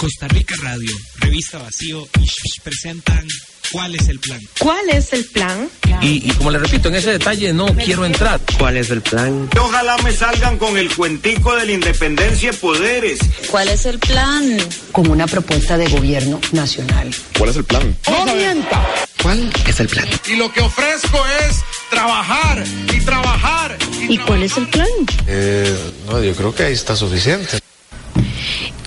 [0.00, 3.28] Costa Rica Radio, Revista Vacío y Shh presentan
[3.70, 4.40] ¿Cuál es el plan?
[4.58, 5.68] ¿Cuál es el plan?
[6.00, 8.40] Y, y como le repito, en ese detalle no quiero entrar.
[8.58, 9.50] ¿Cuál es el plan?
[9.60, 13.18] Ojalá me salgan con el cuentico de la independencia y poderes.
[13.50, 14.56] ¿Cuál es el plan?
[14.90, 17.14] Como una propuesta de gobierno nacional.
[17.36, 17.96] ¿Cuál es el plan?
[18.08, 18.88] ¡No mienta!
[19.22, 20.08] ¿Cuál es el plan?
[20.28, 21.58] Y lo que ofrezco es
[21.90, 23.76] trabajar y trabajar.
[24.08, 24.88] ¿Y, cuál es el plan?
[25.26, 27.60] Eh, no, yo creo que ahí está suficiente.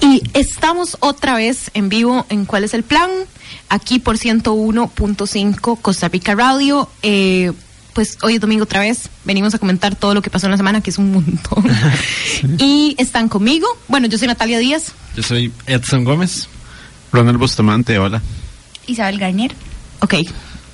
[0.01, 3.09] Y estamos otra vez en vivo en ¿Cuál es el plan?
[3.69, 6.89] Aquí por 101.5 Costa Rica Radio.
[7.01, 7.51] Eh,
[7.93, 9.09] pues hoy es domingo otra vez.
[9.23, 11.65] Venimos a comentar todo lo que pasó en la semana, que es un montón.
[12.57, 13.67] y están conmigo.
[13.87, 14.91] Bueno, yo soy Natalia Díaz.
[15.15, 16.49] Yo soy Edson Gómez.
[17.11, 18.21] Ronald Bustamante, hola.
[18.87, 19.53] Isabel Garnier.
[19.99, 20.15] Ok.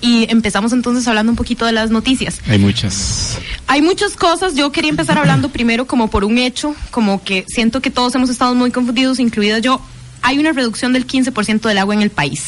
[0.02, 2.40] Y empezamos entonces hablando un poquito de las noticias.
[2.48, 3.38] Hay muchas.
[3.68, 4.56] Hay muchas cosas.
[4.56, 8.30] Yo quería empezar hablando primero como por un hecho, como que siento que todos hemos
[8.30, 9.82] estado muy confundidos, incluida yo.
[10.22, 12.44] Hay una reducción del 15% del agua en el país.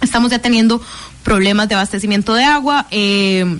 [0.00, 0.80] Estamos ya teniendo
[1.22, 2.86] problemas de abastecimiento de agua.
[2.90, 3.58] Eh,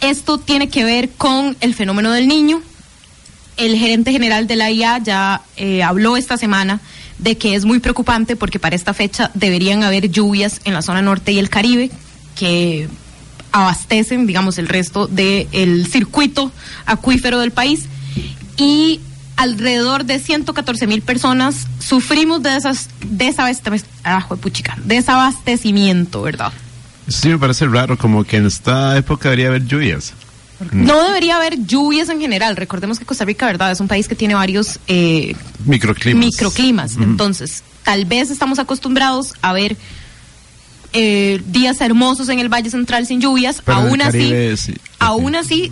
[0.00, 2.62] esto tiene que ver con el fenómeno del niño.
[3.56, 6.80] El gerente general de la IA ya eh, habló esta semana
[7.18, 11.02] de que es muy preocupante porque para esta fecha deberían haber lluvias en la zona
[11.02, 11.90] norte y el Caribe
[12.34, 12.88] que
[13.52, 16.52] abastecen, digamos, el resto del circuito
[16.84, 17.84] acuífero del país
[18.58, 19.00] y
[19.36, 24.26] alrededor de 114 mil personas sufrimos de esas desabastecimiento, ah,
[24.84, 26.52] desabastecimiento, ¿verdad?
[27.08, 30.12] Sí, me parece raro, como que en esta época debería haber lluvias.
[30.72, 32.56] No debería haber lluvias en general.
[32.56, 33.72] Recordemos que Costa Rica, ¿verdad?
[33.72, 35.34] Es un país que tiene varios eh,
[35.64, 36.24] microclimas.
[36.24, 36.96] microclimas.
[36.96, 39.76] Entonces, tal vez estamos acostumbrados a ver
[40.92, 43.60] eh, días hermosos en el Valle Central sin lluvias.
[43.64, 44.74] Pero aún así, sí.
[44.98, 45.70] aún así,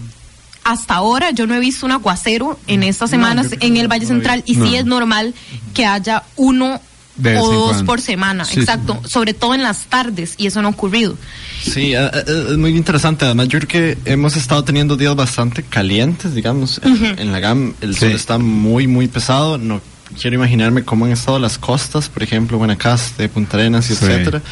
[0.65, 4.43] hasta ahora yo no he visto un aguacero en estas semanas en el Valle Central
[4.47, 4.67] y no.
[4.67, 5.35] sí es normal
[5.73, 6.81] que haya uno
[7.17, 7.85] De o dos cuando.
[7.87, 8.61] por semana, Sí, sí.
[8.61, 11.17] exacto, sobre todo en las tardes y eso no ha ocurrido.
[11.63, 13.25] Sí, eh, eh, es muy interesante.
[13.25, 16.81] Además, yo creo que hemos estado teniendo días bastante calientes, digamos.
[16.83, 19.59] En- En la GAM el sol está muy, muy pesado.
[19.59, 19.81] No
[20.21, 23.93] quiero imaginarme cómo han estado las costas, por ejemplo, Guanacaste, Punta Arenas, Sí.
[23.93, 24.43] etcétera,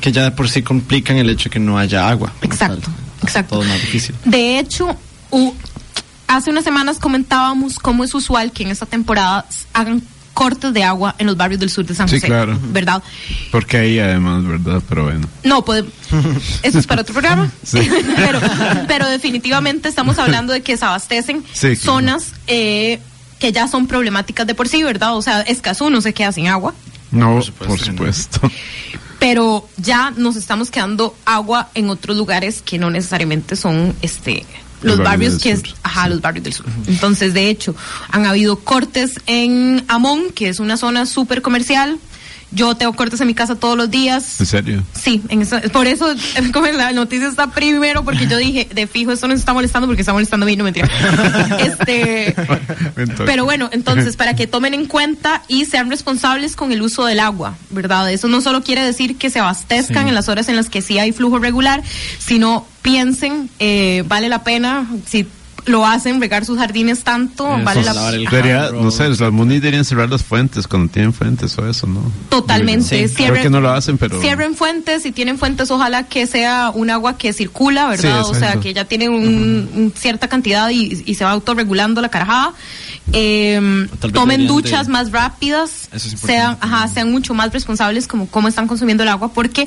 [0.00, 2.32] que ya de por sí complican el hecho de que no haya agua.
[2.42, 2.94] Exacto, tal.
[3.22, 3.54] exacto.
[3.56, 4.14] Todo más difícil.
[4.26, 4.94] De hecho,
[5.30, 5.54] u-
[6.28, 10.02] hace unas semanas comentábamos cómo es usual que en esta temporada hagan
[10.34, 12.58] cortes de agua en los barrios del sur de San Sí, José, claro.
[12.72, 13.02] ¿verdad?
[13.52, 14.82] Porque ahí además, ¿verdad?
[14.88, 15.26] Pero bueno.
[15.44, 15.84] No, pues
[16.62, 17.50] eso es para otro programa.
[17.62, 17.88] Sí.
[18.16, 18.40] pero,
[18.88, 21.80] pero definitivamente estamos hablando de que se abastecen Sí, claro.
[21.80, 22.98] zonas eh,
[23.38, 25.16] que ya son problemáticas de por sí, ¿verdad?
[25.16, 26.74] O sea, Escazú no se queda sin agua,
[27.10, 28.50] No, Por por supuesto no.
[29.18, 34.44] pero ya nos estamos quedando agua en otros lugares que no necesariamente son este
[34.84, 36.66] los Los barrios que es, sur, ajá, los barrios del sur.
[36.86, 37.74] Entonces, de hecho,
[38.10, 41.98] han habido cortes en Amón, que es una zona súper comercial.
[42.52, 44.38] Yo tengo cortes en mi casa todos los días.
[44.38, 44.82] ¿En serio?
[44.92, 46.06] Sí, en eso, por eso
[46.52, 50.02] como la noticia está primero, porque yo dije, de fijo, esto nos está molestando porque
[50.02, 50.88] está molestando a mí, no mentira.
[51.58, 52.32] este,
[53.26, 57.18] pero bueno, entonces, para que tomen en cuenta y sean responsables con el uso del
[57.18, 58.10] agua, ¿verdad?
[58.12, 60.08] Eso no solo quiere decir que se abastezcan Sí.
[60.10, 61.82] en las horas en las que sí hay flujo regular,
[62.18, 65.26] sino piensen, eh, vale la pena, si
[65.66, 68.10] lo hacen, regar sus jardines tanto, Eso, vale la.
[68.10, 72.02] Debería, no sé, los munis deberían cerrar las fuentes cuando tienen fuentes o eso, ¿no?
[72.28, 73.08] Totalmente.
[73.08, 74.20] Sí, creo que no lo hacen, pero...
[74.20, 78.24] Cierren fuentes, si tienen fuentes, ojalá que sea un agua que circula, ¿verdad?
[78.24, 79.16] Sí, o sea, que ya tiene un,
[79.74, 82.52] un cierta cantidad y, y se va autorregulando la carajada.
[83.14, 86.26] Eh, tomen duchas de- más rápidas, Eso es importante.
[86.42, 89.66] sean, ajá, sean mucho más responsables como cómo están consumiendo el agua, porque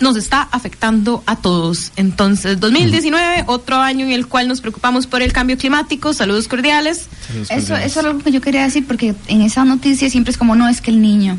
[0.00, 1.92] nos está afectando a todos.
[1.96, 6.12] Entonces, 2019, otro año en el cual nos preocupamos por el cambio climático.
[6.12, 7.08] Saludos cordiales.
[7.48, 10.54] Eso, eso es algo que yo quería decir porque en esa noticia siempre es como
[10.56, 11.36] no es que el niño,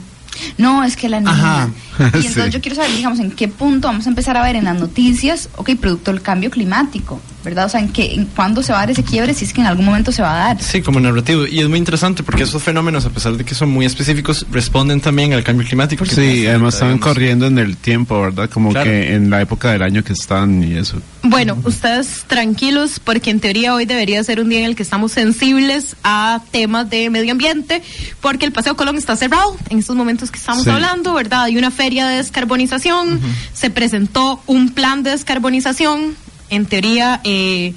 [0.57, 1.31] no es que la niña.
[1.31, 1.69] Ajá.
[1.99, 2.49] Y entonces Sí.
[2.51, 5.49] yo quiero saber, digamos, en qué punto vamos a empezar a ver en las noticias,
[5.57, 7.21] ok, producto del cambio climático.
[7.43, 7.65] ¿Verdad?
[7.65, 9.61] O sea, ¿en, qué, en cuándo se va a dar ese quiebre si es que
[9.61, 10.61] en algún momento se va a dar?
[10.61, 11.45] Sí, como narrativo.
[11.47, 14.99] Y es muy interesante porque esos fenómenos, a pesar de que son muy específicos, responden
[15.01, 16.03] también al cambio climático.
[16.05, 17.07] Sí, pasa, además están digamos.
[17.07, 18.49] corriendo en el tiempo, ¿verdad?
[18.49, 18.89] Como Claro.
[18.89, 21.01] que en la época del año que están y eso.
[21.23, 25.11] Bueno, ustedes tranquilos porque en teoría hoy debería ser un día en el que estamos
[25.11, 27.81] sensibles a temas de medio ambiente
[28.21, 30.69] porque el Paseo Colón está cerrado en estos momentos que estamos Sí.
[30.69, 31.43] hablando, ¿verdad?
[31.43, 33.19] Hay una feria de descarbonización,
[33.53, 36.15] se presentó un plan de descarbonización,
[36.49, 37.73] en teoría, eh,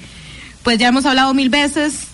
[0.63, 2.07] pues ya hemos hablado mil veces.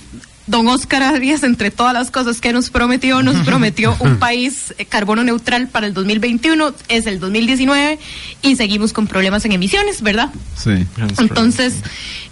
[0.50, 4.86] Don Oscar Arias, entre todas las cosas que nos prometió, nos prometió un país eh,
[4.86, 8.00] carbono neutral para el 2021, es el 2019
[8.42, 10.32] y seguimos con problemas en emisiones, ¿verdad?
[10.58, 10.88] Sí.
[11.20, 11.76] Entonces,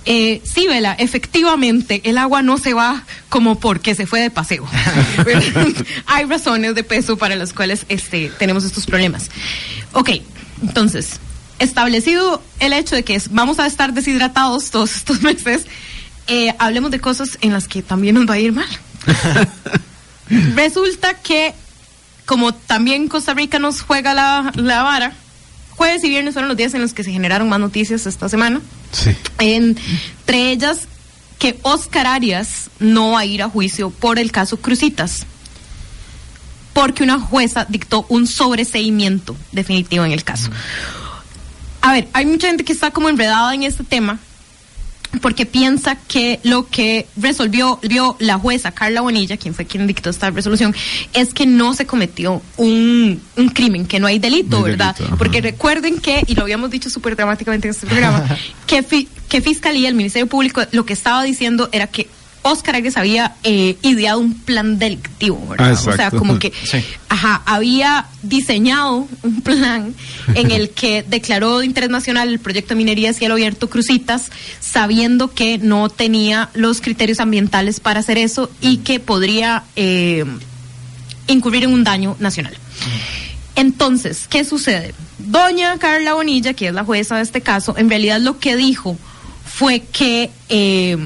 [0.06, 4.65] eh, sí, Vela, efectivamente, el agua no se va como porque se fue de paseo.
[6.07, 9.30] Hay razones de peso para las cuales este, tenemos estos problemas.
[9.91, 10.09] Ok,
[10.63, 11.19] entonces,
[11.59, 15.65] establecido el hecho de que vamos a estar deshidratados todos estos meses,
[16.27, 18.68] eh, hablemos de cosas en las que también nos va a ir mal.
[20.56, 21.54] Resulta que,
[22.25, 25.13] como también Costa Rica nos juega la, la vara,
[25.69, 28.62] jueves y viernes fueron los días en los que se generaron más noticias esta semana.
[28.92, 29.15] Sí.
[29.39, 30.88] Entre ellas,
[31.39, 35.25] que Oscar Arias no va a ir a juicio por el caso Crucitas.
[36.74, 40.51] Porque una jueza dictó un sobreseimiento definitivo en el caso.
[41.89, 44.19] A ver, hay mucha gente que está como enredada en este tema
[45.22, 50.10] porque piensa que lo que resolvió vio la jueza Carla Bonilla, quien fue quien dictó
[50.10, 50.75] esta resolución,
[51.13, 54.95] es que no se cometió un, un crimen, que no hay delito, ¿verdad?
[54.95, 55.18] delito.
[55.18, 58.25] Porque recuerden que, y lo habíamos dicho súper dramáticamente en este programa,
[58.68, 62.07] que, fi- que Fiscalía, el Ministerio Público, lo que estaba diciendo era que
[62.51, 65.73] Oscar Arias había eh, ideado un plan delictivo, ¿verdad?
[65.73, 66.83] O sea, como que Sí.
[67.09, 69.94] Ajá, había diseñado un plan
[70.35, 75.33] en el que declaró de interés nacional el proyecto de minería cielo abierto Crucitas, sabiendo
[75.33, 80.25] que no tenía los criterios ambientales para hacer eso y que podría eh,
[81.27, 82.55] incurrir en un daño nacional.
[83.55, 84.94] Entonces, ¿qué sucede?
[85.17, 88.97] Doña Carla Bonilla, que es la jueza de este caso, en realidad lo que dijo
[89.44, 90.97] fue que eh,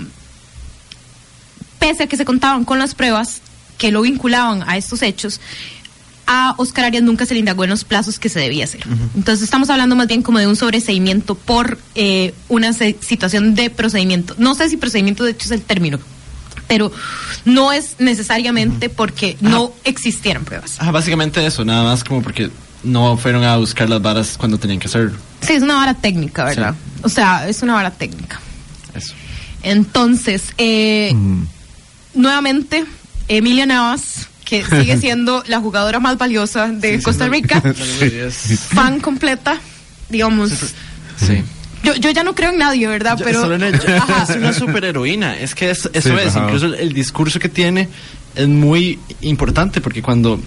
[1.81, 3.41] pese a que se contaban con las pruebas
[3.79, 5.41] que lo vinculaban a estos hechos,
[6.27, 8.81] a Oscar Arias nunca se le indagó en los plazos que se debía hacer.
[9.15, 14.35] Entonces estamos hablando más bien como de un sobreseimiento por eh, una situación de procedimiento.
[14.37, 15.99] No sé si procedimiento de hecho es el término,
[16.67, 16.91] pero
[17.43, 20.77] no es necesariamente porque no existieran pruebas.
[20.93, 22.51] Básicamente eso, nada más como porque
[22.83, 25.17] no fueron a buscar las varas cuando tenían que hacerlo.
[25.41, 26.75] Sí, es una vara técnica, ¿verdad?
[27.01, 28.39] O sea, es una vara técnica.
[28.93, 29.15] Eso.
[29.63, 31.13] Entonces, eh,
[32.13, 32.85] nuevamente,
[33.27, 37.61] Emilia Navas, que sigue siendo la jugadora más valiosa de Costa Rica,
[38.73, 39.57] fan completa,
[40.09, 40.51] digamos.
[41.17, 41.41] Sí.
[41.83, 43.17] Yo, yo ya no creo en nadie, ¿verdad?
[43.23, 43.79] Pero solo en ella.
[43.97, 44.23] Ajá.
[44.31, 45.37] es una superheroína.
[45.39, 46.35] Es que es- eso Sí, es.
[46.35, 46.45] ajá.
[46.45, 47.89] Incluso el, el discurso que tiene
[48.35, 50.39] es muy importante porque cuando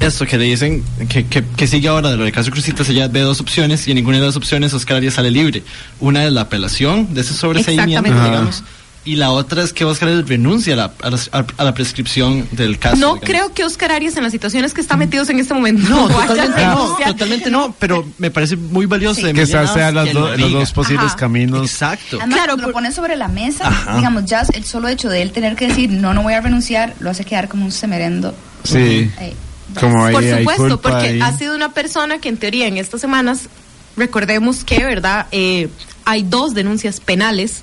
[0.00, 3.06] esto que le dicen que, que, que sigue ahora de lo de caso Crucitas, ella
[3.06, 5.62] ve dos opciones y en ninguna de las opciones Oscar Arias sale libre.
[6.00, 8.30] Una es la apelación de ese sobreseimiento, Exactamente.
[8.30, 8.64] digamos.
[9.06, 12.48] Y la otra es que Oscar Arias renuncia a la, a las- a- la prescripción
[12.52, 12.96] del caso.
[12.96, 13.20] no digamos.
[13.24, 16.64] creo que Oscar Arias, en las situaciones que está metidos en este momento, No, totalmente
[16.64, 17.12] no, renunciar.
[17.12, 19.20] totalmente no, pero me parece muy valioso.
[19.26, 21.16] de Que Emilia esa sea Navas las que do- lo los dos posibles Ajá.
[21.16, 21.70] caminos.
[21.70, 22.16] Exacto.
[22.18, 23.96] Además, Claro, lo pone sobre la mesa, Ajá.
[23.98, 26.94] digamos, ya el solo hecho de él tener que decir, no, no voy a renunciar,
[27.00, 28.34] lo hace quedar como un semerendo.
[28.64, 29.10] Sí.
[29.20, 29.34] Eh,
[29.78, 31.20] Como ahí Por hay supuesto, culpa porque ahí.
[31.20, 33.48] ha sido una persona que en teoría en estas semanas,
[33.96, 35.26] recordemos que, ¿verdad?
[35.32, 35.68] Eh,
[36.04, 37.62] hay dos denuncias penales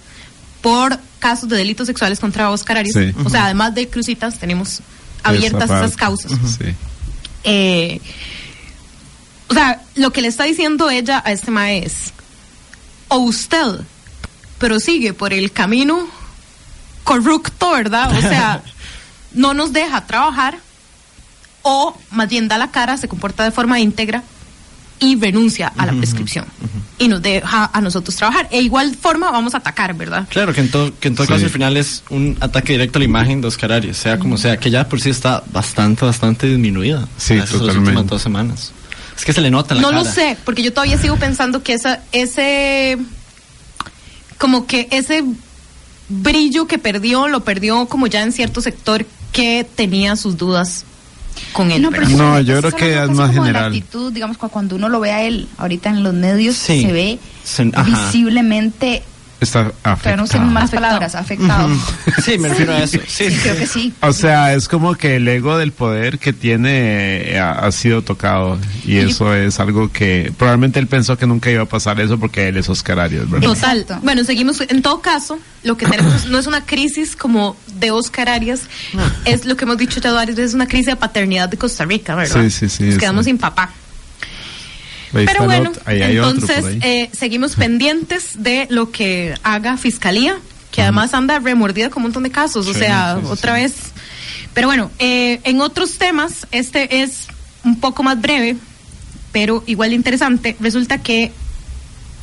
[0.61, 2.95] por casos de delitos sexuales contra Oscar Arias.
[2.95, 3.13] Sí.
[3.25, 4.81] O sea, además de Crucitas, tenemos
[5.23, 6.31] abiertas Esa esas causas.
[6.31, 6.73] Sí.
[7.43, 7.99] Eh,
[9.47, 12.13] o sea, lo que le está diciendo ella a este mae es,
[13.07, 13.81] o usted
[14.57, 16.07] prosigue por el camino
[17.03, 18.15] corrupto, ¿verdad?
[18.17, 18.63] O sea,
[19.33, 20.59] no nos deja trabajar,
[21.63, 24.23] o más bien da la cara, se comporta de forma íntegra
[25.01, 26.45] y renuncia a la prescripción
[26.97, 28.47] y nos deja a nosotros trabajar.
[28.51, 30.27] E igual forma vamos a atacar, ¿verdad?
[30.29, 31.33] Claro, que en todo, que en todo Sí.
[31.33, 34.37] caso al final es un ataque directo a la imagen de Oscar Arias, sea como
[34.37, 37.07] sea, que ya por sí está bastante, bastante disminuida.
[37.17, 37.79] Sí, a las totalmente.
[37.79, 38.71] últimas dos semanas.
[39.17, 41.61] Es que se le nota en la No lo sé, porque yo todavía sigo pensando
[41.63, 42.97] que esa, ese,
[44.37, 45.23] como que ese
[46.09, 50.85] brillo que perdió, lo perdió como ya en cierto sector que tenía sus dudas
[51.53, 51.81] con él.
[51.81, 52.07] No, pero.
[52.09, 53.71] No, yo creo que es más como general.
[53.71, 56.81] La actitud, digamos, cu- cuando uno lo ve a él ahorita en los medios, Sí.
[56.81, 59.03] se ve Se- visiblemente
[59.41, 59.71] Está
[60.03, 60.45] Pero no afectado.
[60.45, 61.67] más palabras, afectado.
[62.23, 62.99] Sí, me refiero a eso.
[63.07, 63.93] Sí, Sí, creo que sí.
[64.01, 68.03] O sea, es como que el ego del poder que tiene eh, ha, ha sido
[68.03, 72.19] tocado y eso es algo que probablemente él pensó que nunca iba a pasar eso
[72.19, 73.47] porque él es Oscar Arias, ¿verdad?
[73.49, 73.79] Total.
[73.79, 74.05] Exacto.
[74.05, 74.61] Bueno, seguimos.
[74.61, 78.61] En todo caso, lo que tenemos no es una crisis como de Oscar Arias,
[79.25, 82.13] es lo que hemos dicho ya varias veces, una crisis de paternidad de Costa Rica,
[82.13, 82.43] ¿verdad?
[82.43, 83.71] Sí, sí, sí, Nos quedamos sin papá.
[85.13, 90.37] Pero bueno, otro- ahí hay otro entonces eh, seguimos pendientes de lo que haga Fiscalía,
[90.71, 93.61] que además anda remordida con un montón de casos, o sea, sí, sí, otra sí.
[93.61, 93.73] vez.
[94.53, 97.27] Pero bueno, eh, en otros temas, este es
[97.63, 98.57] un poco más breve,
[99.31, 100.55] pero igual de interesante.
[100.59, 101.31] Resulta que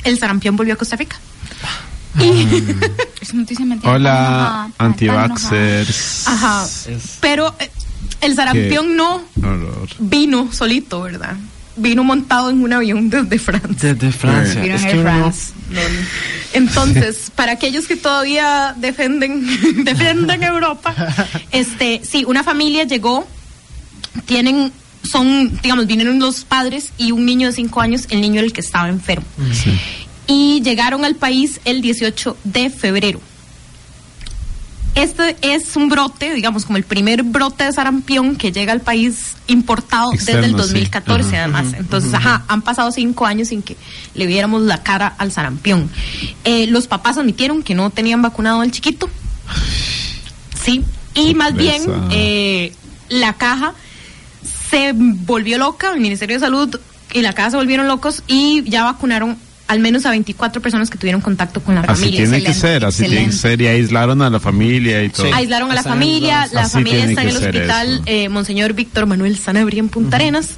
[0.03, 1.17] el sarampión volvió a Costa Rica.
[3.21, 6.27] Esa noticia me tiene tan Hola, antivaxers.
[6.27, 6.65] Ajá.
[7.21, 7.69] Pero eh,
[8.21, 9.23] el sarampión no
[9.99, 11.35] vino solito, ¿verdad?
[11.79, 13.93] Vino montado en un avión desde Francia.
[13.93, 14.61] Desde Francia.
[14.61, 15.53] Vino en.
[16.53, 19.45] Entonces, para aquellos que todavía defienden,
[19.83, 20.93] defienden Europa,
[21.51, 23.27] este, sí, una familia llegó,
[24.25, 24.71] tienen,
[25.03, 28.61] son, digamos, vinieron los padres y un niño de cinco años, el niño el que
[28.61, 29.25] estaba enfermo.
[30.27, 33.19] Y llegaron al país el 18 de febrero.
[34.95, 39.35] Este es un brote, digamos, como el primer brote de sarampión que llega al país
[39.47, 40.67] importado desde el Externo, sí.
[40.69, 41.43] 2014, Ajá.
[41.43, 41.73] además.
[41.77, 43.77] Entonces, ajá, han pasado cinco años sin que
[44.15, 45.89] le viéramos la cara al sarampión.
[46.43, 49.09] Eh, los papás admitieron que no tenían vacunado al chiquito.
[50.63, 51.81] Sí, y más bien
[52.11, 52.73] eh,
[53.09, 53.73] la caja
[54.69, 56.79] se volvió loca, el Ministerio de Salud
[57.13, 59.37] y la caja se volvieron locos y ya vacunaron
[59.69, 62.23] al menos a 24 personas que tuvieron contacto con la Así familia.
[62.23, 65.33] tiene que excelente, ser, así tiene que ser y aislaron a la familia y todo.
[65.33, 69.37] Aislaron a la familia, la Así familia está en el hospital eh, Monseñor Víctor Manuel
[69.37, 70.57] Sanabria en Punta Arenas.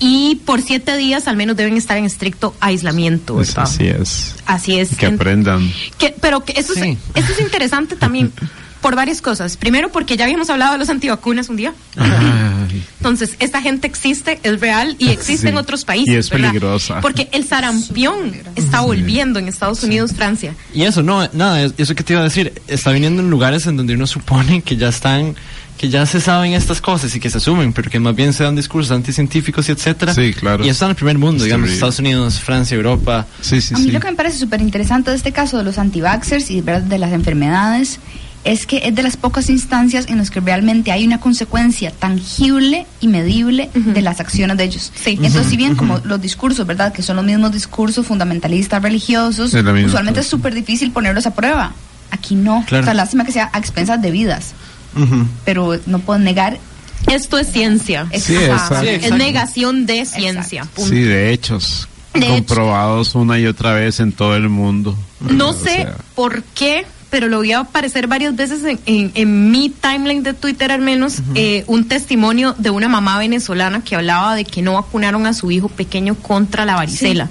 [0.00, 3.34] Y por siete días al menos deben estar en estricto aislamiento.
[3.34, 4.34] Pues así es.
[4.46, 4.96] Así es.
[4.96, 5.72] Que En- aprendan.
[5.98, 6.96] que- pero que eso, Sí.
[7.14, 8.32] es, eso es interesante también
[8.80, 9.56] por varias cosas.
[9.56, 11.72] Primero, porque ya habíamos hablado de los antivacunas un día.
[11.96, 12.84] Ay.
[12.98, 15.48] Entonces, esta gente existe, es real y existe Sí.
[15.48, 16.14] en otros países.
[16.14, 16.48] Y es ¿verdad?
[16.48, 17.00] peligrosa.
[17.00, 20.54] Porque el sarampión está volviendo en Estados Unidos, Francia.
[20.74, 23.66] Y eso, no, nada, es- eso que te iba a decir, está viniendo en lugares
[23.66, 25.34] en donde uno supone que ya están,
[25.76, 28.42] que ya se saben estas cosas y que se asumen, pero que más bien se
[28.44, 30.12] dan discursos anticientíficos y etcétera.
[30.12, 30.64] Sí, claro.
[30.64, 31.70] Y está en el primer mundo, digamos.
[31.70, 33.26] Estados Unidos, Francia, Europa.
[33.40, 33.90] Sí, sí, A mí sí.
[33.92, 36.82] lo que me parece súper interesante de este caso de los antivaxxers y ¿verdad?
[36.82, 38.00] de las enfermedades
[38.44, 42.86] es que es de las pocas instancias en las que realmente hay una consecuencia tangible
[43.00, 44.92] y medible de las acciones de ellos.
[44.94, 45.18] Sí.
[45.20, 46.92] Entonces, si bien como los discursos, ¿verdad?
[46.92, 51.26] Que son los mismos discursos fundamentalistas religiosos, Es la misma usualmente es súper difícil ponerlos
[51.26, 51.72] a prueba.
[52.10, 52.64] Aquí no.
[52.66, 52.82] Claro.
[52.82, 54.52] O sea, lástima que sea a expensas de vidas,
[54.96, 55.26] Ujú.
[55.44, 56.58] pero no puedo negar.
[57.06, 58.06] Esto es ciencia.
[58.10, 58.80] Es- Sí, exacto.
[58.82, 60.64] Sí, es negación de ciencia.
[60.74, 60.90] punto.
[60.90, 61.88] Sí, de hechos.
[62.14, 62.34] De hecho.
[62.34, 64.96] comprobados una y otra vez en todo el mundo.
[65.20, 69.50] No O sé sea, por qué, pero lo vi aparecer varias veces en, en- en
[69.50, 74.34] mi timeline de Twitter al menos, eh, un testimonio de una mamá venezolana que hablaba
[74.34, 77.28] de que no vacunaron a su hijo pequeño contra la varicela.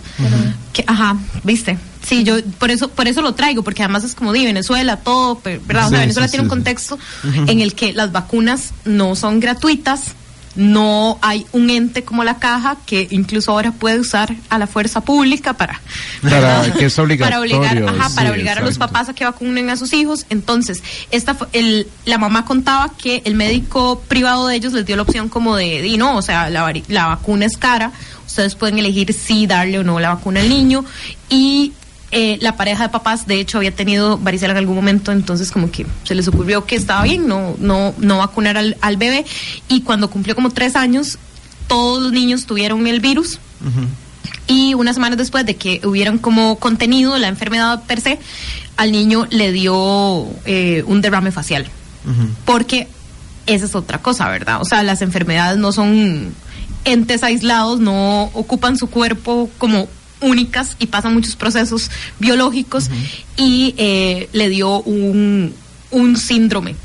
[0.74, 1.77] Que, ajá, viste.
[2.07, 5.41] Sí, yo por eso por eso lo traigo, porque además es como de Venezuela, todo,
[5.43, 5.88] ¿verdad?
[5.88, 6.98] O sea, Venezuela sí, tiene un contexto
[7.48, 10.13] en el que las vacunas no son gratuitas,
[10.57, 15.01] no hay un ente como la caja que incluso ahora puede usar a la fuerza
[15.01, 15.79] pública para
[16.21, 19.77] Para que es para obligar, ajá, para obligar a los papás a que vacunen a
[19.77, 20.25] sus hijos.
[20.29, 25.03] Entonces, esta el, la mamá contaba que el médico privado de ellos les dio la
[25.03, 27.91] opción como de, di no, o sea, la, la vacuna es cara,
[28.25, 30.83] ustedes pueden elegir si darle o no la vacuna al niño
[31.29, 31.73] y
[32.11, 35.71] eh, la pareja de papás, de hecho, había tenido varicela en algún momento, entonces como
[35.71, 39.25] que se les ocurrió que estaba bien no, no, no vacunar al, al bebé
[39.67, 41.17] y cuando cumplió como tres años,
[41.67, 43.39] todos los niños tuvieron el virus
[44.47, 48.19] y unas semanas después de que hubieran como contenido la enfermedad per se,
[48.77, 51.67] al niño le dio eh, un derrame facial.
[52.45, 52.87] Porque
[53.47, 54.61] esa es otra cosa, ¿verdad?
[54.61, 56.33] O sea, las enfermedades no son
[56.85, 59.89] entes aislados, no ocupan su cuerpo como
[60.21, 62.89] únicas y pasan muchos procesos biológicos
[63.36, 65.53] y eh, le dio un,
[65.91, 66.75] un síndrome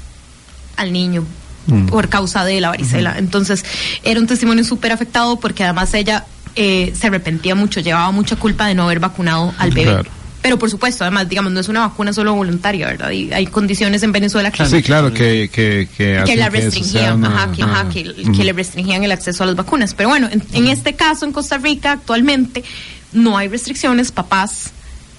[0.76, 1.24] al niño
[1.64, 1.86] Mm.
[1.86, 3.14] por causa de la varicela.
[3.18, 3.64] Entonces,
[4.02, 6.24] era un testimonio súper afectado porque además ella
[6.56, 9.92] eh, se arrepentía mucho, llevaba mucha culpa de no haber vacunado al bebé.
[9.92, 10.10] Claro.
[10.42, 13.12] Pero por supuesto, además, digamos, no es una vacuna solo voluntaria, ¿verdad?
[13.12, 17.18] Y hay condiciones en Venezuela que, Sí, claro, que, que, que, que la que restringían,
[17.18, 17.88] una- ajá, que, ajá, ajá.
[17.90, 19.94] que- que le restringían el acceso a las vacunas.
[19.94, 22.64] Pero bueno, en, en este caso, en Costa Rica, actualmente
[23.12, 24.70] no hay restricciones, papás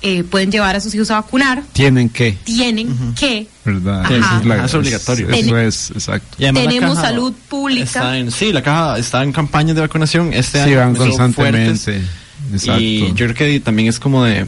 [0.02, 4.02] eh, pueden llevar a sus hijos a vacunar, Tienen que, tienen que ¿verdad?
[4.04, 4.16] Ajá.
[4.18, 5.30] Esa es la- Es obligatorio.
[5.30, 6.38] Eso es, exacto.
[6.38, 7.84] Tenemos salud pública.
[7.86, 10.34] está en- sí, la caja está en campañas de vacunación.
[10.34, 11.76] Este Sí, año van constantemente.
[11.82, 12.10] fuertes.
[12.52, 12.82] Exacto.
[12.82, 14.46] Y yo creo que también es como de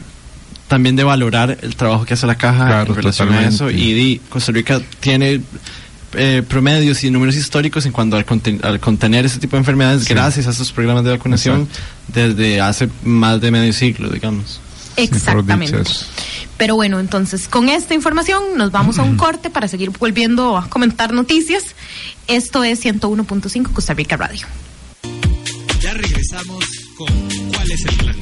[0.68, 3.70] también de valorar el trabajo que hace la caja Claro, en relación a eso.
[3.70, 5.40] Y di, Costa Rica tiene
[6.16, 10.04] eh, promedios y números históricos en cuanto al, conten- al contener ese tipo de enfermedades
[10.04, 10.14] Sí.
[10.14, 11.68] gracias a estos programas de vacunación
[12.08, 14.60] desde hace más de medio siglo, digamos.
[14.96, 15.82] Exactamente.
[16.56, 20.68] Pero bueno, entonces con esta información nos vamos a un corte para seguir volviendo a
[20.68, 21.64] comentar noticias.
[22.28, 24.46] Esto es 101.5 Costa Rica Radio.
[25.80, 26.64] Ya regresamos
[26.96, 27.06] con
[27.52, 28.16] ¿Cuál es el plan?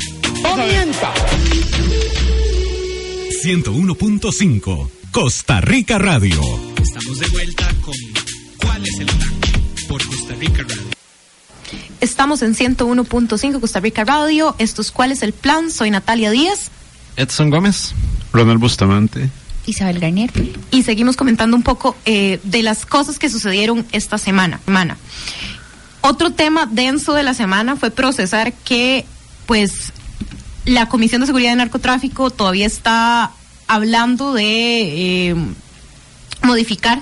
[3.44, 6.40] 101.5 Costa Rica Radio.
[6.84, 7.94] Estamos de vuelta con
[8.60, 9.32] ¿Cuál es el plan?
[9.88, 10.90] Por Costa Rica Radio.
[12.02, 14.54] Estamos en 101.5 Costa Rica Radio.
[14.58, 15.70] Esto es ¿Cuál es el plan?
[15.70, 16.70] Soy Natalia Díaz.
[17.16, 17.94] Edson Gómez.
[18.34, 19.30] Ronald Bustamante.
[19.64, 20.30] Isabel Garnier.
[20.70, 24.60] y seguimos comentando un poco eh, de las cosas que sucedieron esta semana.
[24.66, 24.98] semana.
[26.02, 29.06] Otro tema denso de la semana fue procesar que,
[29.46, 29.90] pues,
[30.66, 33.32] la Comisión de Seguridad de Narcotráfico todavía está
[33.68, 35.36] hablando de eh,
[36.44, 37.00] modificar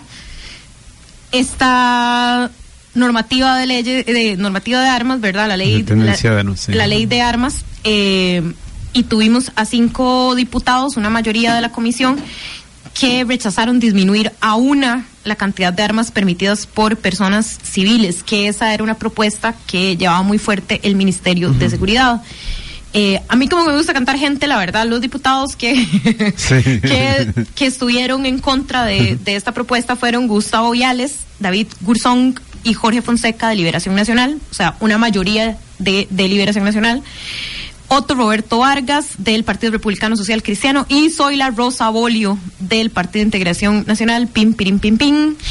[1.33, 2.51] esta
[2.95, 5.49] normativa de ley de normativa de armas, ¿verdad?
[5.49, 6.73] La ley De la, de armas, sí.
[6.73, 8.53] la ley de armas eh,
[8.93, 12.17] y tuvimos a cinco diputados, una mayoría de la comisión
[12.93, 18.75] que rechazaron disminuir a una la cantidad de armas permitidas por personas civiles, que esa
[18.75, 22.23] era una propuesta que llevaba muy fuerte el Ministerio de Seguridad.
[22.95, 25.75] Eh, a mí como me gusta cantar gente, la verdad, los diputados que,
[26.83, 32.75] que, que estuvieron en contra de, de esta propuesta fueron Gustavo Viales, David Gurzón y
[32.75, 37.03] Jorge Fonseca de Liberación Nacional, o sea, una mayoría de, de Liberación Nacional.
[37.89, 43.27] Otto Roberto Vargas del Partido Republicano Social Cristiano y Zoila Rosa Bolio del Partido de
[43.27, 45.37] Integración Nacional, pim, pirim, pim, pim.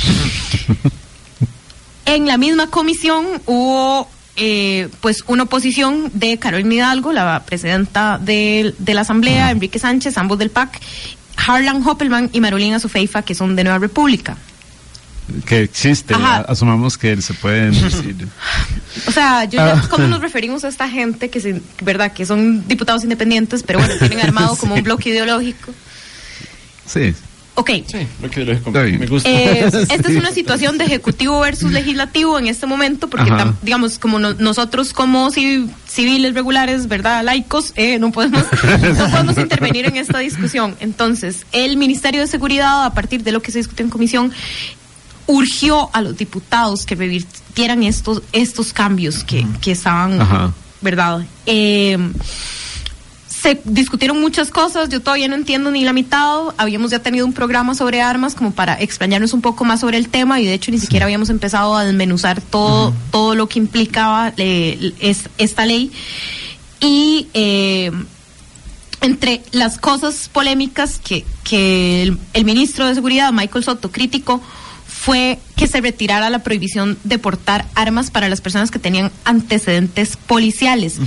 [2.06, 8.74] En la misma comisión hubo eh, pues una oposición de Carolina Hidalgo, la presidenta de,
[8.78, 10.80] de la Asamblea, Enrique Sánchez, ambos del PAC,
[11.38, 14.38] Harlan Hoppelman y Marolina Sofeifa, que son de Nueva República.
[15.46, 16.40] Que existe, Ajá.
[16.48, 18.28] asumamos que se pueden decir.
[19.08, 19.88] O sea, yo ya- Ah.
[19.90, 23.94] ¿cómo nos referimos a esta gente que, se, verdad, que son diputados independientes, pero bueno,
[24.00, 25.74] tienen armado como un bloque ideológico?
[26.86, 27.14] Sí.
[27.54, 27.70] Ok.
[28.20, 28.70] bloque ideológico.
[28.70, 29.00] Está bien.
[29.00, 29.30] Me gusta.
[29.30, 34.00] Eh, esta es una situación de ejecutivo versus legislativo en este momento, porque tam- digamos,
[34.00, 37.24] como no- nosotros como civi- civiles regulares, ¿verdad?
[37.26, 38.46] Laicos, eh, no podemos,
[38.98, 40.76] no podemos intervenir en esta discusión.
[40.80, 44.32] Entonces, el Ministerio de Seguridad, a partir de lo que se discutió en comisión,
[45.28, 50.54] urgió a los diputados que revirtieran estos, estos cambios que, que estaban, Ajá.
[50.82, 51.26] ¿verdad?
[51.46, 51.98] Eh,
[53.42, 57.34] se discutieron muchas cosas, yo todavía no entiendo ni la mitad, habíamos ya tenido un
[57.34, 60.70] programa sobre armas como para explañarnos un poco más sobre el tema y de hecho
[60.72, 65.92] ni siquiera habíamos empezado a desmenuzar todo, todo lo que implicaba eh, es- esta ley.
[66.82, 67.92] Y eh,
[69.02, 74.42] entre las cosas polémicas que, que el, el ministro de Seguridad, Michael Soto, criticó,
[75.02, 80.16] fue que se retirara la prohibición de portar armas para las personas que tenían antecedentes
[80.16, 81.00] policiales.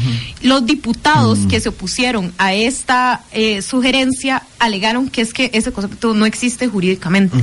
[0.43, 6.13] Los diputados que se opusieron a esta eh, sugerencia alegaron que es que ese concepto
[6.13, 7.39] no existe jurídicamente.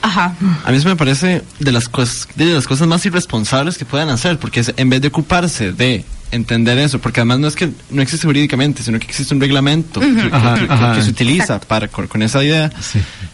[0.00, 0.34] Ajá.
[0.64, 4.08] A mí eso me parece de las, cosas, de las cosas más irresponsables que puedan
[4.08, 8.02] hacer, porque en vez de ocuparse de entender eso, porque además no es que no
[8.02, 11.02] existe jurídicamente, sino que existe un reglamento que, que- Ajá, que- que ajá.
[11.02, 12.70] se utiliza para con, con esa idea,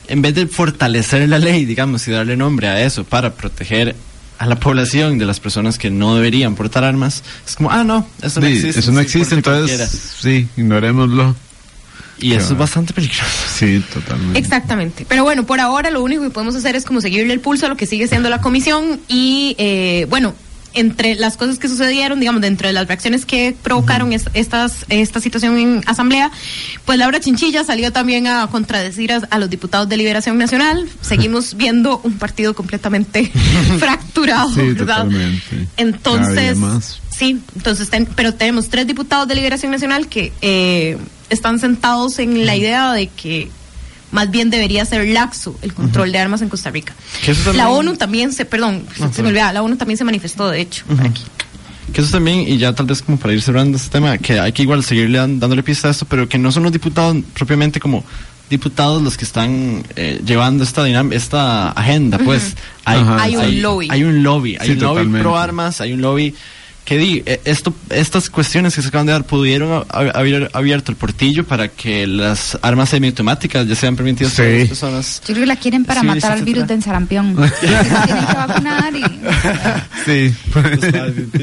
[0.09, 3.97] en vez de fortalecer la ley, digamos, y darle nombre a eso para proteger
[4.39, 8.07] a la población de las personas que no deberían portar armas, es como, ah, no,
[8.23, 8.81] eso no Sí, existe.
[8.81, 11.35] eso no sí, existe, porte entonces, sí, ignorémoslo.
[12.23, 13.25] Y eso es bastante peligroso.
[13.59, 14.39] Sí, totalmente.
[14.39, 15.07] Exactamente.
[15.09, 17.71] Pero bueno, por ahora lo único que podemos hacer es como seguirle el pulso a
[17.71, 20.35] lo que sigue siendo la comisión y eh, bueno,
[20.73, 25.21] entre las cosas que sucedieron, digamos, dentro de las reacciones que provocaron es- estas, esta
[25.21, 26.31] situación en asamblea,
[26.85, 30.89] pues Laura Chinchilla salió también a contradecir a, a los diputados de Liberación Nacional.
[31.01, 33.31] Seguimos viendo un partido completamente
[33.79, 35.05] fracturado, Sí, ¿verdad?
[35.05, 35.67] totalmente.
[35.77, 36.57] Entonces,
[37.17, 40.99] sí, entonces, ten- pero tenemos tres diputados de Liberación Nacional que eh,
[41.31, 43.51] están sentados en la idea de que
[44.13, 46.95] más bien debería ser laxo el control de armas en Costa Rica.
[47.25, 49.97] Que eso también- La ONU también se, perdón, se- se me olvidaba, la ONU también
[49.99, 50.97] se manifestó, de hecho, Ujú.
[50.97, 51.23] por aquí.
[51.93, 54.53] Que eso también, y ya tal vez como para ir cerrando este tema, que hay
[54.53, 58.05] que igual seguirle dándole pista a esto, pero que no son los diputados propiamente como
[58.49, 63.23] diputados los que están eh, llevando esta dinam- esta agenda, pues hay, Ajá.
[63.23, 63.89] Hay un lobby.
[63.91, 65.21] Hay un lobby, hay Sí, un lobby totalmente.
[65.21, 66.35] pro armas, hay un lobby
[66.91, 70.91] que di, eh, esto, estas cuestiones que se acaban de dar pudieron ha- haber abierto
[70.91, 74.43] el portillo para que las armas semiautomáticas ya sean permitidas Sí.
[74.43, 75.21] las personas.
[75.21, 77.37] Yo creo que la quieren para Civiles, matar al virus del sarampión.
[77.61, 79.05] Tienen que vacunar y...
[80.05, 80.35] Sí.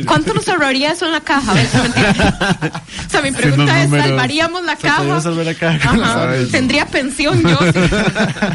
[0.05, 1.51] ¿Cuánto nos ahorraría eso en la caja?
[1.51, 2.81] A ver, mentira.
[3.07, 4.07] o sea, mi pregunta es, números.
[4.07, 5.21] ¿salvaríamos la caja?
[5.21, 5.89] salvar la caja.
[5.91, 6.29] Ajá.
[6.51, 7.57] ¿Tendría pensión yo?
[7.71, 7.79] Sí.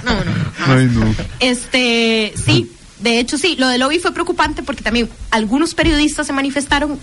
[0.04, 0.74] No, no, no.
[0.74, 1.14] Ay, no.
[1.40, 2.70] Este, sí,
[3.02, 6.98] de hecho sí, lo del lobby fue preocupante porque también algunos periodistas se manifestaron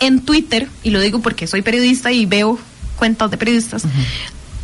[0.00, 2.58] en Twitter, y lo digo porque soy periodista y veo
[2.96, 3.84] cuentas de periodistas,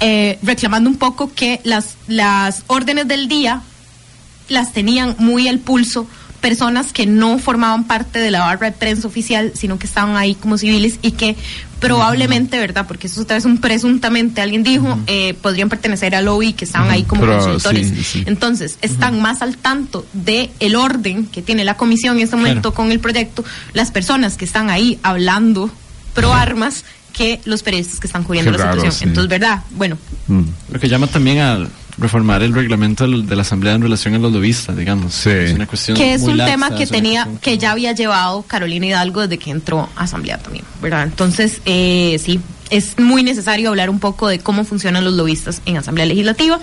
[0.00, 3.62] eh, reclamando un poco que las, las órdenes del día
[4.48, 6.06] las tenían muy al pulso
[6.40, 10.34] personas que no formaban parte de la barra de prensa oficial, sino que estaban ahí
[10.34, 11.36] como civiles y que
[11.80, 12.86] probablemente, ¿verdad?
[12.86, 16.90] Porque eso otra vez un presuntamente, alguien dijo, eh, podrían pertenecer al lobby que estaban
[16.90, 17.88] ahí como Pero, consultores.
[17.88, 18.22] sí, sí.
[18.26, 22.74] Entonces, están más al tanto de el orden que tiene la comisión en este momento
[22.74, 25.70] con el proyecto, las personas que están ahí hablando
[26.14, 28.98] pro armas que los periodistas que están cubriendo Qué la raro, situación.
[28.98, 29.04] sí.
[29.08, 29.62] Entonces, ¿verdad?
[29.70, 29.96] Bueno,
[30.28, 30.42] Mm.
[30.72, 31.66] Lo que llama también a
[31.98, 35.14] reformar el reglamento de la Asamblea en relación a los lobistas, digamos.
[35.14, 35.30] Sí.
[35.30, 37.92] Es una cuestión que es muy un laxa, tema que tenía cuestión que ya había
[37.92, 43.22] llevado Carolina Hidalgo desde que entró a asamblea también verdad entonces eh, sí es muy
[43.22, 46.60] necesario hablar un poco de cómo funcionan los lobistas en asamblea legislativa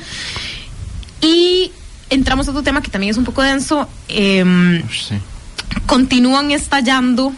[1.21, 1.71] y
[2.09, 5.15] entramos a otro tema que también es un poco denso em, Sí.
[5.85, 7.33] continúan estallando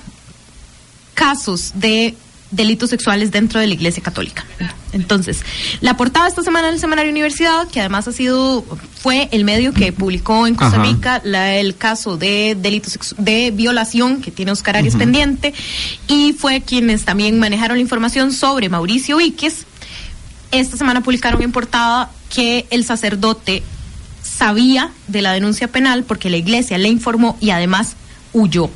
[1.14, 2.16] casos de
[2.52, 4.46] delitos sexuales dentro de la Iglesia Católica.
[4.94, 5.42] Entonces,
[5.82, 8.64] la portada esta semana del Semanario Universidad, que además ha sido
[9.02, 10.78] fue el medio que publicó en Costa.
[10.82, 15.54] Rica la- el caso de delitos de violación que tiene Oscar Arias pendiente
[16.08, 19.66] y fue quienes también manejaron la información sobre Mauricio Víquez.
[20.52, 23.64] Esta semana publicaron en portada que el sacerdote
[24.24, 27.96] sabía de la denuncia penal porque la iglesia le informó y además
[28.34, 28.70] huyó.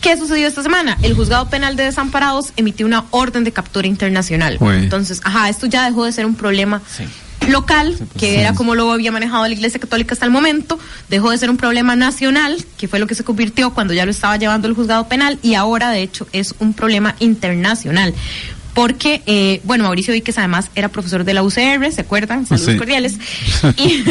[0.00, 0.96] ¿Qué sucedió esta semana?
[1.02, 4.56] El juzgado penal de desamparados emitió una orden de captura internacional.
[4.60, 4.76] Uy.
[4.76, 6.80] Entonces, ajá, esto ya dejó de ser un problema
[7.48, 11.38] local, que era como lo había manejado la Iglesia Católica hasta el momento, dejó de
[11.38, 14.68] ser un problema nacional, que fue lo que se convirtió cuando ya lo estaba llevando
[14.68, 18.14] el juzgado penal, y ahora, de hecho, es un problema internacional.
[18.74, 22.46] Porque, eh, bueno, Mauricio Víquez además era profesor de la UCR, ¿se acuerdan?
[22.46, 22.78] Saludos Sí.
[22.78, 23.14] cordiales.
[23.76, 24.04] Y,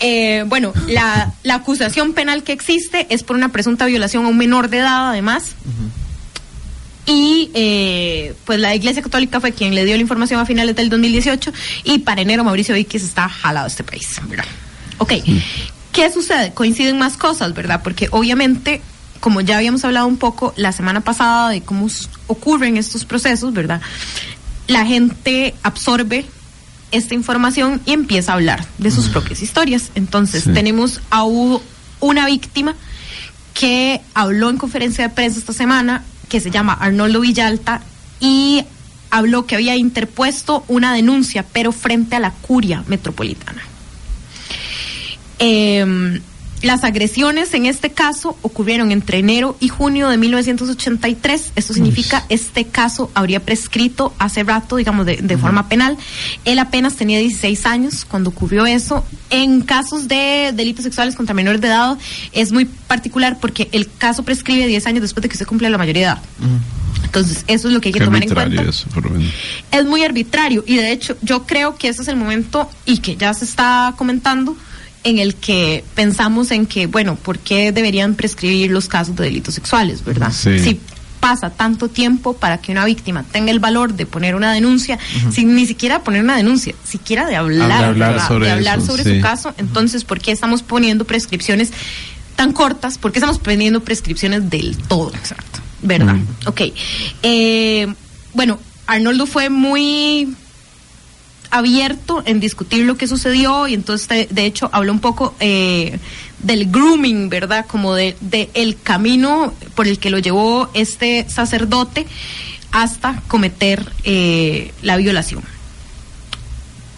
[0.00, 4.36] eh, bueno, la, la acusación penal que existe es por una presunta violación a un
[4.36, 5.52] menor de edad, además.
[7.06, 10.90] Y eh, pues la Iglesia Católica fue quien le dio la información a finales del
[10.90, 11.52] 2018
[11.84, 14.20] y para enero Mauricio Víquez está jalado a este país.
[14.28, 14.44] ¿verdad?
[14.98, 15.14] Ok,
[15.92, 16.52] ¿qué sucede?
[16.52, 17.80] Coinciden más cosas, ¿verdad?
[17.82, 18.82] Porque obviamente,
[19.20, 21.88] como ya habíamos hablado un poco la semana pasada de cómo
[22.26, 23.80] ocurren estos procesos, ¿verdad?
[24.66, 26.26] La gente absorbe
[26.90, 29.90] esta información y empieza a hablar de sus propias historias.
[29.94, 30.52] Entonces, Sí.
[30.52, 32.74] tenemos a una víctima
[33.54, 37.82] que habló en conferencia de prensa esta semana, que se llama Arnoldo Villalta,
[38.20, 38.64] y
[39.10, 43.62] habló que había interpuesto una denuncia, pero frente a la curia metropolitana.
[45.38, 46.20] Em,
[46.62, 51.52] las agresiones en este caso ocurrieron entre enero y junio de 1983.
[51.56, 55.96] Esto significa este caso habría prescrito hace rato, digamos, de, de forma penal.
[56.44, 59.04] Él apenas tenía 16 años cuando ocurrió eso.
[59.30, 61.98] En casos de delitos sexuales contra menores de edad
[62.32, 65.78] es muy particular porque el caso prescribe 10 años después de que se cumple la
[65.78, 66.22] mayoría de edad.
[67.04, 69.32] Entonces, eso es lo que hay que Qué tomar en cuenta eso, por lo menos.
[69.70, 73.16] es muy arbitrario y de hecho yo creo que ese es el momento y que
[73.16, 74.56] ya se está comentando
[75.04, 79.54] en el que pensamos en que, bueno, ¿por qué deberían prescribir los casos de delitos
[79.54, 80.32] sexuales, verdad?
[80.32, 80.58] Sí.
[80.58, 80.80] Si
[81.20, 84.98] pasa tanto tiempo para que una víctima tenga el valor de poner una denuncia,
[85.32, 88.28] sin ni siquiera poner una denuncia, siquiera de hablar, De hablar ¿verdad?
[88.28, 89.16] sobre de hablar eso, sobre sí.
[89.16, 91.72] su caso, entonces, ¿por qué estamos poniendo prescripciones
[92.36, 92.98] tan cortas?
[92.98, 95.12] ¿Por qué estamos poniendo prescripciones del todo?
[95.14, 95.60] Exacto.
[95.82, 96.14] ¿Verdad?
[96.14, 96.26] Mm.
[96.46, 96.60] Ok.
[97.22, 97.92] Eh,
[98.34, 100.34] bueno, Arnoldo fue muy
[101.50, 105.98] abierto en discutir lo que sucedió y entonces de, hecho habló un poco eh,
[106.40, 107.66] del grooming, ¿verdad?
[107.66, 112.06] Como de, de el camino por el que lo llevó este sacerdote
[112.70, 115.42] hasta cometer eh, la violación.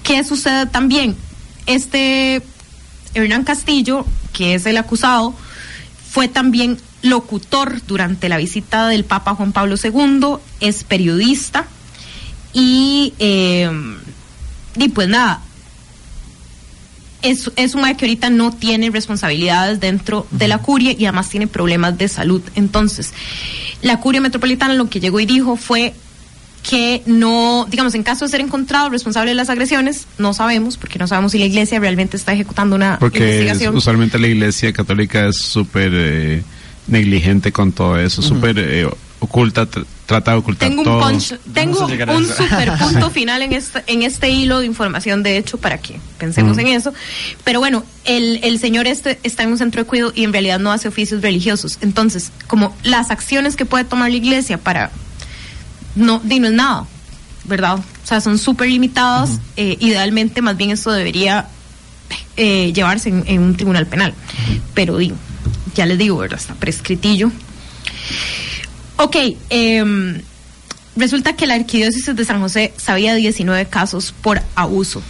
[0.02, 1.16] ¿Qué sucede también?
[1.66, 2.42] Este
[3.14, 5.34] Hernán Castillo, que es el acusado,
[6.10, 11.66] fue también locutor durante la visita del Papa Juan Pablo II, es periodista
[12.52, 13.70] y, eh,
[14.76, 15.40] y pues nada,
[17.22, 21.28] es, es un mae que ahorita no tiene responsabilidades dentro de la curia y además
[21.28, 22.40] tiene problemas de salud.
[22.54, 23.12] Entonces,
[23.82, 25.92] la curia metropolitana lo que llegó y dijo fue
[26.62, 30.98] que no, digamos, en caso de ser encontrado responsable de las agresiones, no sabemos, porque
[30.98, 33.76] no sabemos si la iglesia realmente está ejecutando una Porque es- investigación.
[33.76, 36.42] usualmente la iglesia católica es súper eh,
[36.86, 38.86] negligente con todo eso, súper eh,
[39.20, 39.66] oculta,
[40.10, 41.00] trata de ocultar Tengo un todo.
[41.00, 45.56] punch, tengo un super punto final en este, en este hilo de información, de hecho,
[45.58, 46.60] para que pensemos Mm.
[46.60, 46.92] en eso.
[47.44, 50.58] Pero bueno, el, el señor este está en un centro de cuidado y en realidad
[50.58, 51.78] no hace oficios religiosos.
[51.80, 54.90] Entonces, como las acciones que puede tomar la iglesia para
[55.94, 56.86] no, no es nada,
[57.44, 57.76] ¿verdad?
[57.76, 59.38] O sea, son súper limitadas.
[59.56, 61.46] eh, idealmente, más bien esto debería
[62.36, 64.12] eh, llevarse en, en un tribunal penal.
[64.74, 65.12] Pero di,
[65.76, 66.40] ya les digo, ¿verdad?
[66.40, 67.30] Está prescritillo.
[69.02, 69.16] Ok,
[69.48, 70.20] em,
[70.94, 75.02] resulta que la arquidiócesis de San José sabía de 19 casos por abuso,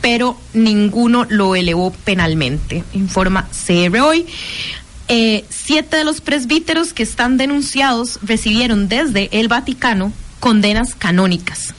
[0.00, 4.24] pero ninguno lo elevó penalmente, informa CR hoy.
[5.08, 11.74] Eh, siete de los presbíteros que están denunciados recibieron desde el Vaticano condenas canónicas,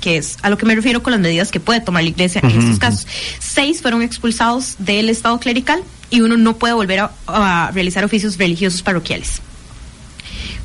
[0.00, 2.40] que es a lo que me refiero con las medidas que puede tomar la iglesia
[2.44, 3.08] en estos casos.
[3.40, 8.38] Seis fueron expulsados del estado clerical y uno no puede volver a, a realizar oficios
[8.38, 9.42] religiosos parroquiales.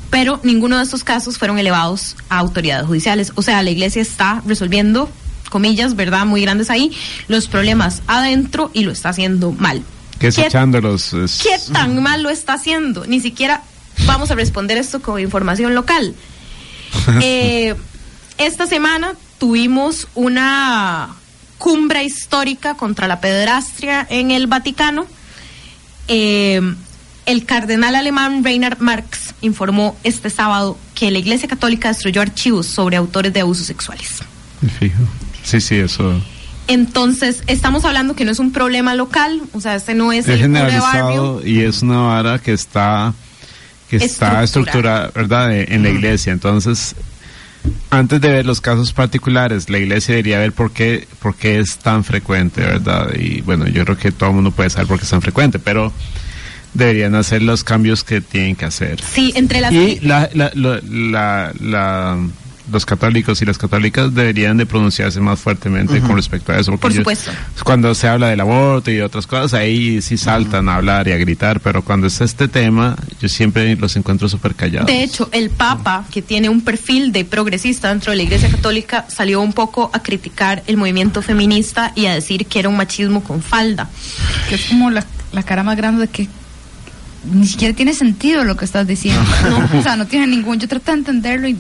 [0.10, 3.32] Pero ninguno de estos casos fueron elevados a autoridades judiciales.
[3.36, 5.10] O sea, la iglesia está resolviendo,
[5.50, 6.26] comillas, ¿verdad?
[6.26, 6.92] Muy grandes ahí,
[7.28, 9.84] los problemas adentro y lo está haciendo mal.
[10.20, 11.14] Es ¿Qué- echándolos.
[11.14, 13.06] es- ¿Qué tan mal lo está haciendo?
[13.06, 13.64] Ni siquiera
[14.06, 16.14] vamos a responder esto con información local.
[17.22, 17.76] Eh,
[18.38, 21.10] esta semana tuvimos una
[21.58, 25.06] cumbre histórica contra la pederastria en el Vaticano.
[26.08, 26.62] Eh,
[27.28, 32.96] el cardenal alemán Reinhard Marx informó este sábado que la Iglesia Católica destruyó archivos sobre
[32.98, 34.20] autores de abusos sexuales.
[34.80, 35.04] Fijo.
[35.44, 36.20] Sí, sí, eso.
[36.68, 40.42] Entonces, estamos hablando que no es un problema local, o sea, este no es, Es
[40.42, 40.72] el barrio.
[40.72, 43.14] generalizado y es una vara que está
[43.90, 45.12] que está Estructurada.
[45.14, 45.54] ¿verdad?
[45.56, 46.34] en la iglesia.
[46.34, 46.96] Entonces,
[47.90, 51.78] antes de ver los casos particulares, la iglesia debería ver por qué, por qué es
[51.78, 53.14] tan frecuente, ¿verdad?
[53.18, 55.60] Y bueno, yo creo que todo el mundo puede saber por qué es tan frecuente,
[55.60, 55.94] pero
[56.78, 59.02] deberían hacer los cambios que tienen que hacer.
[59.02, 62.18] Sí, entre las Y la, la- la- la-
[62.70, 66.72] los católicos y las católicas deberían de pronunciarse más fuertemente con respecto a eso.
[66.72, 67.32] porque Por supuesto.
[67.64, 71.14] cuando se habla del aborto y de otras cosas, ahí sí saltan a hablar y
[71.14, 74.86] a gritar, pero cuando es este tema, yo siempre los encuentro súper callados.
[74.88, 79.06] De hecho, el Papa, que tiene un perfil de progresista dentro de la Iglesia Católica,
[79.08, 83.24] salió un poco a criticar el movimiento feminista y a decir que era un machismo
[83.24, 83.88] con falda.
[84.50, 86.28] Que es como la, la cara más grande de que
[87.32, 89.22] ni siquiera tiene sentido lo que estás diciendo.
[89.50, 90.60] No, o sea, no tiene ningún.
[90.60, 91.58] Yo trato de entenderlo y.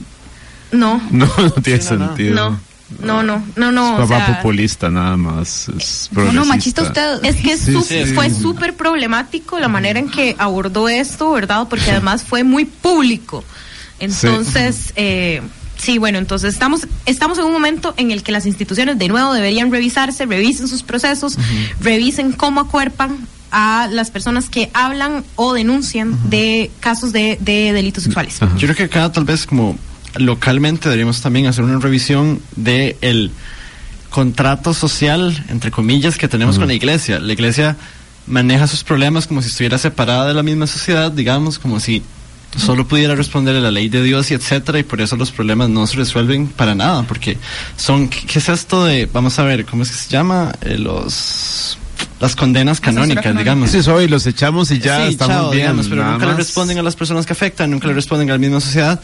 [0.71, 1.01] No.
[1.11, 2.33] No, no tiene sentido.
[2.35, 2.59] No,
[2.99, 3.97] no, no, no, no.
[3.99, 5.67] Es o papá sea, populista nada más.
[5.69, 7.23] Es No, no, machista usted.
[7.23, 8.05] Es que es Sí, su- sí.
[8.15, 11.67] fue súper problemático la manera en que abordó esto, ¿verdad?
[11.69, 13.43] Porque además fue muy público.
[13.99, 15.41] Entonces, eh,
[15.77, 19.33] sí, bueno, entonces estamos, estamos en un momento en el que las instituciones de nuevo
[19.33, 21.37] deberían revisarse, revisen sus procesos,
[21.81, 23.17] revisen cómo acuerpan
[23.51, 28.39] a las personas que hablan o denuncian de casos de, de delitos sexuales.
[28.39, 29.77] Yo creo que acá tal vez como
[30.15, 33.31] localmente deberíamos también hacer una revisión de el
[34.09, 37.19] contrato social, entre comillas, que tenemos con la iglesia.
[37.19, 37.77] La iglesia
[38.25, 42.01] maneja sus problemas como si estuviera separada de la misma sociedad, digamos, como si
[42.55, 45.69] solo pudiera responder a la ley de Dios y etcétera, y por eso los problemas
[45.69, 47.37] no se resuelven para nada, porque
[47.75, 50.53] son, ¿qué, qué es esto de, vamos a ver, ¿cómo es que se llama?
[50.61, 51.77] Eh, los
[52.19, 53.69] las condenas canónicas, digamos.
[53.71, 55.61] Sí, eso, y los echamos y ya Sí, estamos chao, bien.
[55.63, 56.37] digamos, pero nunca le más.
[56.37, 58.99] responden a las personas que afectan, nunca le responden a la misma sociedad.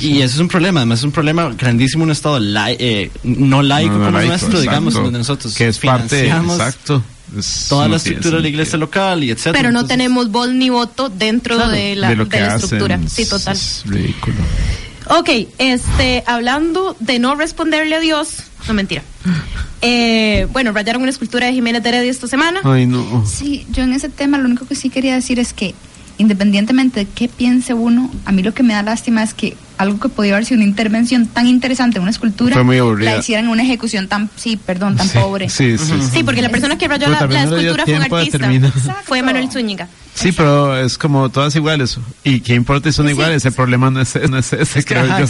[0.00, 3.10] Y eso es un problema, además es un problema grandísimo en un estado lai- eh,
[3.24, 5.04] no laico No, no como laico, nuestro, digamos, exacto.
[5.04, 7.02] donde nosotros Que es parte, financiamos exacto.
[7.38, 9.54] Es- toda la estructura de la iglesia local y etcétera.
[9.58, 12.40] Pero no Entonces, tenemos voz ni voto dentro Claro, de la, de lo de que
[12.40, 13.00] la hacen, estructura.
[13.04, 13.56] es- Sí, total.
[13.56, 14.36] Es ridículo.
[15.08, 15.28] Ok,
[15.58, 18.28] este, hablando de no responderle a Dios,
[18.68, 19.02] no mentira.
[19.82, 22.60] Eh, bueno, rayaron una escultura de Jiménez de Heredia esta semana.
[22.64, 23.24] Ay, no.
[23.26, 25.74] Sí, yo en ese tema lo único que sí quería decir es que
[26.16, 29.98] independientemente de qué piense uno, a mí lo que me da lástima es que algo
[29.98, 33.12] que podía haber sido una intervención tan interesante en una escultura, Fue muy aburrida.
[33.14, 35.48] la hicieran en una ejecución tan, sí, perdón, tan Sí, pobre.
[35.48, 36.08] sí, sí, sí.
[36.12, 38.50] Sí, porque la persona que rayó la, la escultura fue un artista.
[39.04, 39.88] Fue Manuel Zúñiga.
[40.14, 41.98] Sí, pero es como todas iguales.
[42.22, 43.44] ¿Y qué importa si son iguales?
[43.44, 45.26] El problema no es, no es ese, creo ajá, yo.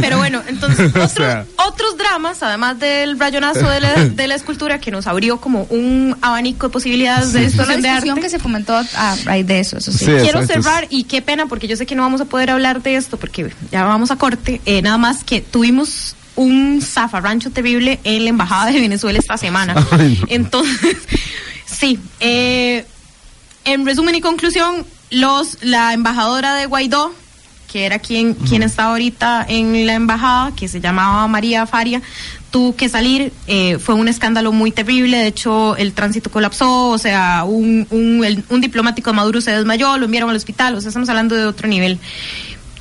[0.00, 1.44] Pero bueno, entonces O otros, sea.
[1.66, 6.16] otros dramas, además del rayonazo de la, de la escultura que nos abrió como un
[6.22, 8.20] abanico de posibilidades de discusión de arte.
[8.20, 9.98] que se fomentó a raíz de eso, eso sí.
[9.98, 10.62] Sí, Quiero exacto.
[10.62, 13.16] cerrar y qué pena porque yo sé que no vamos a poder hablar de esto
[13.16, 14.60] porque ya vamos a corte.
[14.64, 19.74] Eh, nada más que tuvimos un zafarrancho terrible en la embajada de Venezuela esta semana.
[19.90, 20.26] Ay, no.
[20.30, 20.96] Entonces,
[21.66, 21.98] sí.
[22.20, 22.86] eh,
[23.64, 27.12] en resumen y conclusión, los la embajadora de Guaidó,
[27.70, 32.00] que era quien quien estaba ahorita en la embajada, que se llamaba María Faria,
[32.50, 33.32] tuvo que salir.
[33.48, 35.16] eh, fue un escándalo muy terrible.
[35.18, 36.90] De hecho, el tránsito colapsó.
[36.90, 40.76] O sea, un, un, el- un diplomático de Maduro se desmayó, lo enviaron al hospital.
[40.76, 41.98] O sea, estamos hablando de otro nivel.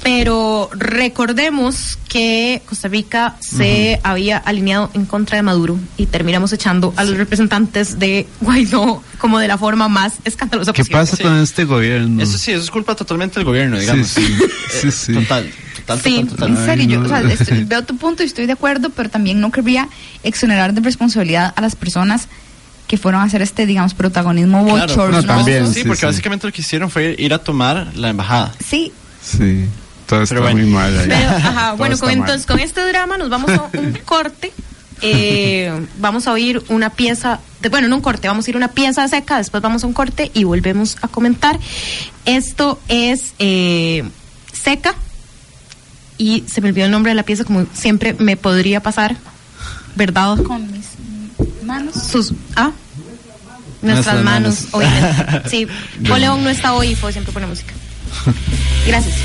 [0.04, 6.94] Pero recordemos que Costa Rica se había alineado en contra de Maduro y terminamos echando
[6.98, 11.00] a los representantes de Guaidó como de la forma más escandalosa ¿Qué posible.
[11.00, 12.22] pasa con este gobierno?
[12.22, 14.08] Eso sí, eso es culpa totalmente del gobierno, digamos.
[14.08, 14.48] Sí, sí,
[14.82, 15.14] sí, Eh, sí.
[15.14, 16.50] Total, total, Sí, total, total.
[16.50, 17.06] en serio, yo no.
[17.06, 19.88] o sea, estoy- veo tu punto y estoy de acuerdo, pero también no querría
[20.24, 22.28] exonerar de responsabilidad a las personas
[22.88, 24.88] que fueron a hacer este, digamos, protagonismo Claro.
[24.88, 25.22] bochornoso.
[25.28, 25.68] No, también.
[25.68, 26.06] Sí, sí, porque sí.
[26.08, 28.54] básicamente lo que hicieron fue ir a tomar la embajada.
[28.68, 28.92] Sí,
[29.26, 29.64] Sí,
[30.22, 30.62] está Pero bueno.
[30.62, 31.08] muy mal ahí.
[31.10, 32.28] Pero, ajá, bueno, está con, mal.
[32.28, 34.54] entonces con este drama nos vamos a un corte.
[35.02, 38.70] Eh, vamos a oír una pieza, de, bueno, no un corte, vamos a ir una
[38.70, 41.60] pieza seca, después vamos a un corte y volvemos a comentar.
[42.24, 44.06] Esto es eh,
[44.54, 44.96] seca
[46.18, 49.18] y se me olvidó el nombre de la pieza, como siempre me podría pasar,
[49.96, 50.38] ¿verdad?
[50.38, 50.86] con mis
[51.66, 51.96] manos.
[51.96, 52.72] Sus, ah,
[53.82, 55.44] nuestras Nuestras manos, manos.
[55.52, 55.68] Sí,
[56.08, 57.74] Paul León no está hoy y fue siempre pone música.
[58.88, 59.16] Gracias.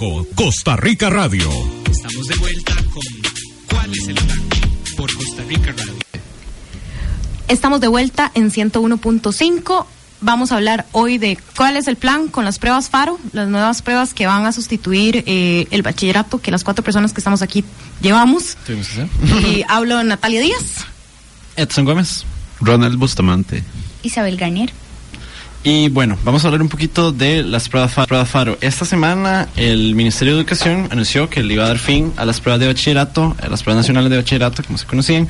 [0.00, 1.46] 101.5 Costa Rica Radio.
[1.90, 3.02] Estamos de vuelta con
[3.68, 4.38] ¿Cuál es el plan?
[4.96, 5.94] Por Costa Rica Radio.
[7.48, 9.86] Estamos de vuelta en 101.5
[10.22, 13.82] vamos a hablar hoy de cuál es el plan con las pruebas FARO, las nuevas
[13.82, 17.62] pruebas que van a sustituir eh, el bachillerato que las cuatro personas que estamos aquí
[18.00, 18.56] llevamos.
[19.44, 20.86] Y hablo Natalia Díaz.
[21.56, 22.24] Edson Gómez.
[22.60, 23.62] Ronald Bustamante.
[24.02, 24.72] Isabel Garnier.
[25.62, 28.56] Y bueno, vamos a hablar un poquito de las pruebas Fa- pruebas FARO.
[28.62, 32.40] Esta semana el Ministerio de Educación anunció que le iba a dar fin a las
[32.40, 35.28] pruebas de bachillerato, a las pruebas nacionales de bachillerato, como se conocían,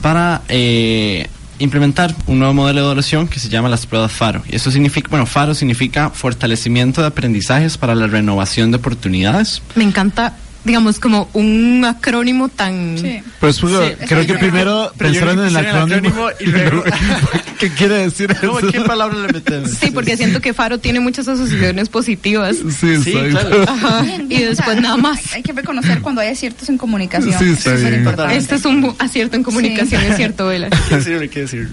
[0.00, 4.44] para eh, implementar un nuevo modelo de evaluación que se llama las pruebas FARO.
[4.48, 9.60] Y eso significa, bueno, FARO significa fortalecimiento de aprendizajes para la renovación de oportunidades.
[9.74, 12.96] Me encanta, digamos, como un acrónimo tan...
[13.40, 16.26] Pues porque Sí, creo es que primero pensaron en el acrónimo.
[16.26, 16.84] acrónimo y luego-
[17.58, 18.58] ¿Qué quiere decir eso?
[18.72, 19.70] ¿Qué palabra le metemos?
[19.80, 22.56] Sí, porque siento que Faro tiene muchas asociaciones positivas.
[22.56, 23.48] Sí, Sí, exacto.
[23.50, 23.62] claro.
[23.68, 25.32] Ajá, y después nada más.
[25.34, 27.38] Hay que reconocer cuando hay aciertos en comunicación.
[27.38, 27.94] Sí, está es bien.
[27.96, 28.36] importante.
[28.36, 30.68] Este es un acierto en comunicación, es cierto, Vela.
[30.88, 31.28] ¿Qué decirle?
[31.28, 31.70] ¿Qué decirle?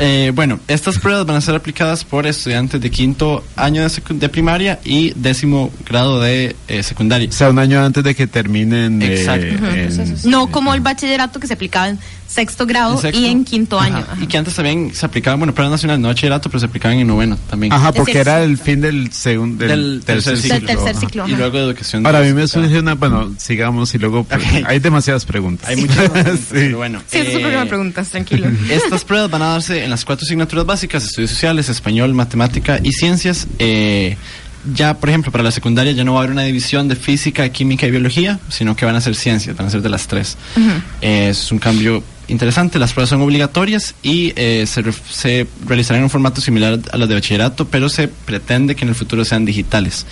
[0.00, 4.28] Eh, bueno, estas pruebas van a ser aplicadas por estudiantes de quinto año de, de
[4.28, 7.28] primaria y décimo grado de eh, secundaria.
[7.28, 9.00] O sea, un año antes de que terminen.
[9.02, 13.20] eh, en- No como el bachillerato que se aplicaba en sexto grado En sexto.
[13.20, 13.86] y en quinto Ajá.
[13.86, 14.06] año.
[14.10, 14.16] Ajá.
[14.22, 17.06] Y que antes también se aplicaban, bueno, pruebas nacionales, no bachillerato, pero se aplicaban en
[17.06, 17.72] noveno también.
[17.74, 19.64] Ajá, porque era el fin del segundo.
[19.66, 20.54] Del tercer ciclo.
[20.56, 21.00] Del tercer Ajá.
[21.00, 21.28] ciclo.
[21.28, 22.06] Y luego de educación.
[22.06, 22.94] Ahora, a mí me surge una.
[22.94, 24.24] Bueno, sigamos y luego.
[24.24, 24.42] pues.
[24.66, 25.68] Hay demasiadas preguntas.
[25.68, 26.46] Hay muchas preguntas, Sí.
[26.52, 27.02] pero bueno.
[27.06, 28.48] Sí, eso es un eh, preguntas, tranquilo.
[28.70, 32.92] Estas pruebas van a darse en las cuatro asignaturas básicas, estudios sociales, español, matemática y
[32.92, 33.46] ciencias.
[33.58, 34.16] Eh,
[34.74, 37.48] ya, por ejemplo, para la secundaria ya no va a haber una división de física,
[37.48, 40.36] química y biología, sino que van a ser ciencias, van a ser de las tres.
[41.00, 45.98] Eh, es un cambio interesante, las pruebas son obligatorias y eh, se, ref- se realizarán
[46.00, 49.24] en un formato similar a las de bachillerato, pero se pretende que en el futuro
[49.24, 50.06] sean digitales.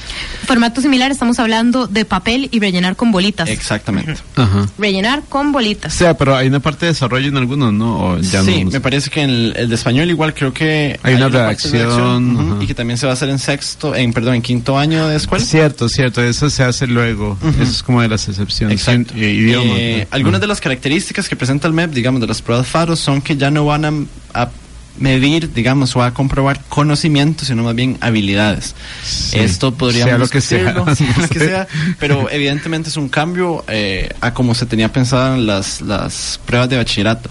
[0.46, 3.48] Formato similar, estamos hablando de papel y rellenar con bolitas.
[3.48, 4.14] Exactamente.
[4.36, 4.66] Ajá.
[4.78, 5.92] Rellenar con O bolitas.
[5.94, 7.98] sea, pero hay una parte de desarrollo en algunos, ¿no?
[8.00, 8.70] O ya sí, no.
[8.70, 11.78] me parece que en el, el de español igual creo que Hay una parte de
[11.84, 12.64] redacción, ujú, ajá.
[12.64, 15.16] y que también se va a hacer en sexto, en perdón, en quinto año de
[15.16, 15.44] escuela.
[15.44, 16.22] Cierto, cierto.
[16.22, 17.38] Eso se hace luego.
[17.40, 17.62] Ujú.
[17.62, 18.78] Eso es como de las excepciones.
[18.80, 19.14] Exacto.
[19.14, 19.76] Sí, eh, idiomas.
[19.78, 20.40] Eh, algunas Ajá.
[20.42, 23.51] de las características que presenta el MEP, digamos, de las pruebas FARO, son que ya
[23.51, 23.92] no van a,
[24.32, 24.51] a
[24.98, 28.74] medir, digamos, o a comprobar conocimientos, sino más bien habilidades.
[29.05, 29.38] Sí.
[29.38, 30.94] Esto podríamos Sea lo que sea.
[30.94, 35.34] sea lo que sea, pero evidentemente es un cambio eh, a como se tenía pensado
[35.34, 37.30] en las, las pruebas de bachillerato.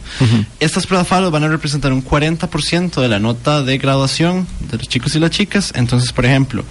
[0.60, 4.88] Estas pruebas FARO van a representar un 40% de la nota de graduación de los
[4.88, 5.74] chicos y las chicas.
[5.76, 6.64] Entonces, por ejemplo,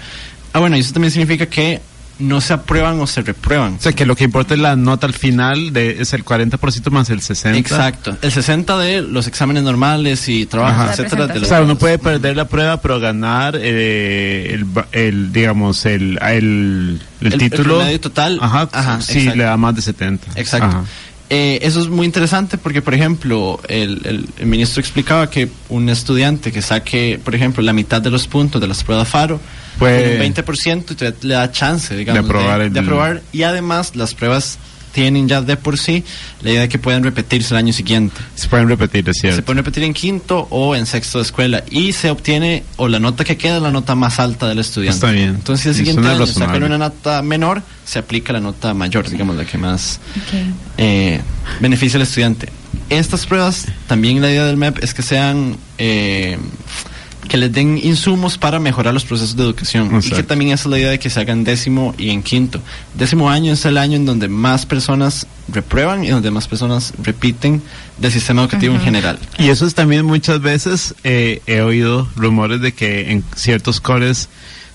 [0.53, 1.80] ah, bueno, eso también significa que
[2.18, 3.74] no se aprueban o se reprueban.
[3.74, 6.90] O sea, que lo que importa es la nota al final, de, es el 40%
[6.90, 7.56] más el 60%.
[7.56, 8.16] Exacto.
[8.22, 10.92] El 60 de los exámenes normales y trabajos, Ajá.
[10.94, 11.26] etcétera.
[11.28, 15.32] de O los- sea, uno puede perder la prueba, pero ganar eh, el, ba- el,
[15.32, 17.80] digamos, el, el, el, El- el título.
[18.00, 18.38] total.
[18.42, 19.36] Ajá, Ajá, sí, exacto.
[19.38, 20.28] le da más de 70.
[20.40, 20.66] Exacto.
[20.66, 20.84] Ajá.
[21.30, 25.88] Eh, eso es muy interesante porque, por ejemplo, el, el- el ministro explicaba que un
[25.90, 29.38] estudiante que saque, por ejemplo, la mitad de los puntos de las pruebas FARO,
[29.79, 33.22] Puede- tiene un 20% y todavía le da chance, digamos, De aprobar el- de aprobar.
[33.33, 34.59] Y además, las pruebas
[34.93, 36.03] tienen ya de por sí
[36.43, 38.16] la idea de que pueden repetirse el año siguiente.
[38.35, 39.45] Se pueden repetir, es Se cierto.
[39.45, 43.22] pueden repetir en quinto o en sexto de escuela y se obtiene o la nota
[43.22, 44.97] que queda es la nota más alta del estudiante.
[44.97, 45.29] Está bien.
[45.29, 46.55] Entonces, si el siguiente año razonable.
[46.55, 50.35] sacan una nota menor, se aplica la nota mayor, digamos, la que más Ok.
[50.79, 51.20] eh,
[51.61, 52.49] beneficia al estudiante.
[52.89, 56.39] Estas pruebas, también la idea del MEP es que sean, eh,
[57.26, 60.00] que les den insumos para mejorar los procesos de educación.
[60.02, 62.60] Y que también esa es la idea de que se hagan décimo y en quinto.
[62.94, 67.62] Décimo año es el año en donde más personas reprueban y donde más personas repiten
[67.98, 69.18] del sistema educativo en general.
[69.38, 74.28] Y eso es también muchas veces eh, he oído rumores de que en ciertos cores,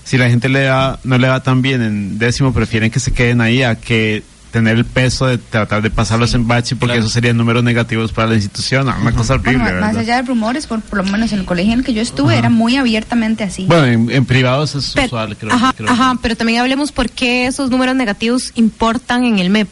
[0.04, 3.12] si la gente le da, no le va tan bien en décimo, prefieren que se
[3.12, 4.22] queden ahí a que
[4.54, 7.00] tener el peso de tratar de pasarlos en bachi porque Claro.
[7.06, 8.86] eso serían números negativos para la institución.
[8.88, 10.00] Una cosa horrible, Bueno, más ¿verdad?
[10.02, 12.38] allá de rumores, por, por lo menos en el colegio en el que yo estuve,
[12.38, 13.64] era muy abiertamente así.
[13.66, 15.52] Bueno, en, en privados es usual, creo.
[15.52, 15.90] ajá, creo.
[15.90, 19.68] ajá, pero también hablemos por qué esos números negativos importan en el MEP.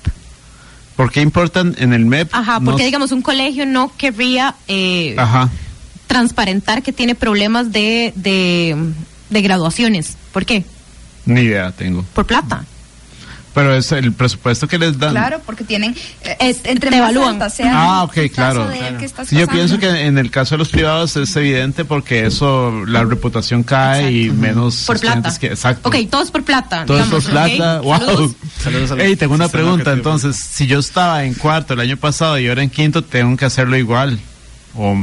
[0.96, 2.34] ¿Por qué importan en el MEP?
[2.34, 5.48] Ajá, porque digamos un colegio no querría eh, Ajá.
[6.08, 8.76] transparentar que tiene problemas de, de,
[9.30, 10.16] de graduaciones.
[10.32, 10.64] ¿Por qué?
[11.24, 12.04] Ni idea tengo.
[12.14, 12.64] Por plata.
[13.54, 15.10] Pero es el presupuesto que les dan.
[15.10, 15.94] Claro, porque tienen.
[16.22, 17.34] eh, Es- entre te más evalúan.
[17.34, 18.66] alta sea Ah, ok, claro.
[18.72, 18.98] claro.
[19.26, 23.04] Sí, yo pienso que en el caso de los privados es evidente porque eso, la
[23.04, 25.36] reputación cae y menos Por plata.
[25.38, 25.48] que...
[25.48, 25.88] Exacto.
[25.90, 26.86] Ok, todo es por plata.
[26.86, 27.80] Todo es por plata.
[27.80, 27.84] ¿ok?
[27.84, 27.98] Wow.
[28.00, 28.32] Saludos.
[28.62, 29.92] Saludos al Ey, tengo una pregunta.
[29.92, 33.44] Entonces, si yo estaba en cuarto el año pasado y ahora en quinto, tengo que
[33.44, 34.18] hacerlo igual.
[34.74, 34.96] O,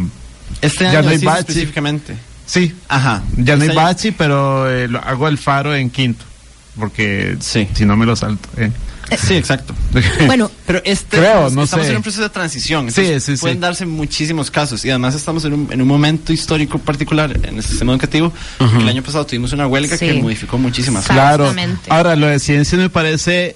[0.61, 2.17] Este Ya año no hay sí, específicamente.
[2.47, 3.21] sí, Ajá.
[3.37, 6.25] ya no hay Este bachi, pero eh, lo- hago el faro en quinto.
[6.79, 7.67] Porque Sí.
[7.73, 8.47] si no me lo salto.
[8.57, 8.71] eh.
[9.17, 9.73] Sí, exacto.
[10.27, 11.91] Bueno, pero este Creo, estamos, no estamos sé.
[11.93, 12.91] en un proceso de transición.
[12.91, 13.41] Sí, sí, sí.
[13.41, 17.57] Pueden darse muchísimos casos y además estamos en un, en un momento histórico particular en
[17.57, 18.31] el sistema educativo.
[18.59, 20.05] El año pasado tuvimos una huelga Sí.
[20.05, 21.15] que modificó muchísimas cosas.
[21.15, 21.51] Claro.
[21.89, 23.55] Ahora, lo de ciencia me parece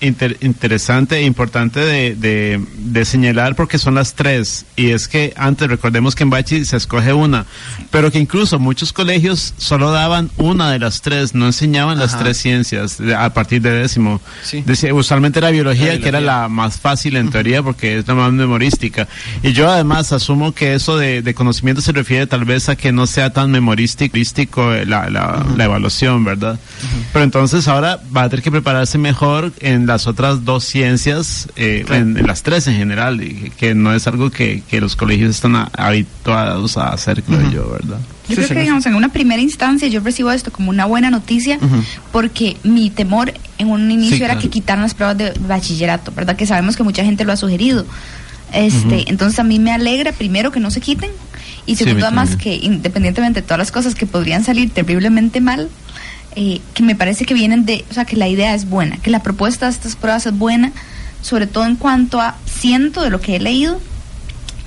[0.00, 4.66] inter- interesante e importante de, de- de señalar porque son las tres.
[4.76, 7.46] Y es que antes, recordemos que en Bachi se escoge una,
[7.90, 12.36] pero que incluso muchos colegios solo daban una de las tres, no enseñaban las tres
[12.38, 14.20] ciencias a partir de décimo.
[14.42, 14.62] Sí.
[14.66, 18.32] Decía- usualmente era biología, que era la más fácil en teoría porque es la más
[18.32, 19.08] memorística.
[19.42, 22.92] Y yo además asumo que eso de, de conocimiento se refiere tal vez a que
[22.92, 26.58] no sea tan memorístico la, la, la evaluación, ¿verdad?
[27.12, 31.84] Pero entonces ahora va a tener que prepararse mejor en las otras dos ciencias, eh,
[31.90, 35.30] en, en las tres en general, y que- no es algo que, que los colegios
[35.30, 37.98] están a- habituados a hacer, creo yo, ¿verdad?
[38.28, 41.58] Yo creo que, digamos, en una primera instancia yo recibo esto como una buena noticia
[42.12, 44.40] porque mi temor en un inicio Sí, era claro.
[44.40, 46.34] que quitaran las pruebas de bachillerato, ¿verdad?
[46.36, 47.86] Que sabemos que mucha gente lo ha sugerido.
[48.52, 49.08] Este.
[49.10, 51.10] Entonces a mí me alegra primero que no se quiten
[51.66, 52.60] y segundo además también.
[52.60, 55.68] que independientemente de todas las cosas que podrían salir terriblemente mal,
[56.36, 59.10] eh, que me parece que vienen de, o sea, que la idea es buena, que
[59.10, 60.72] la propuesta de estas pruebas es buena,
[61.22, 63.80] sobre todo en cuanto a, siento de lo que he leído,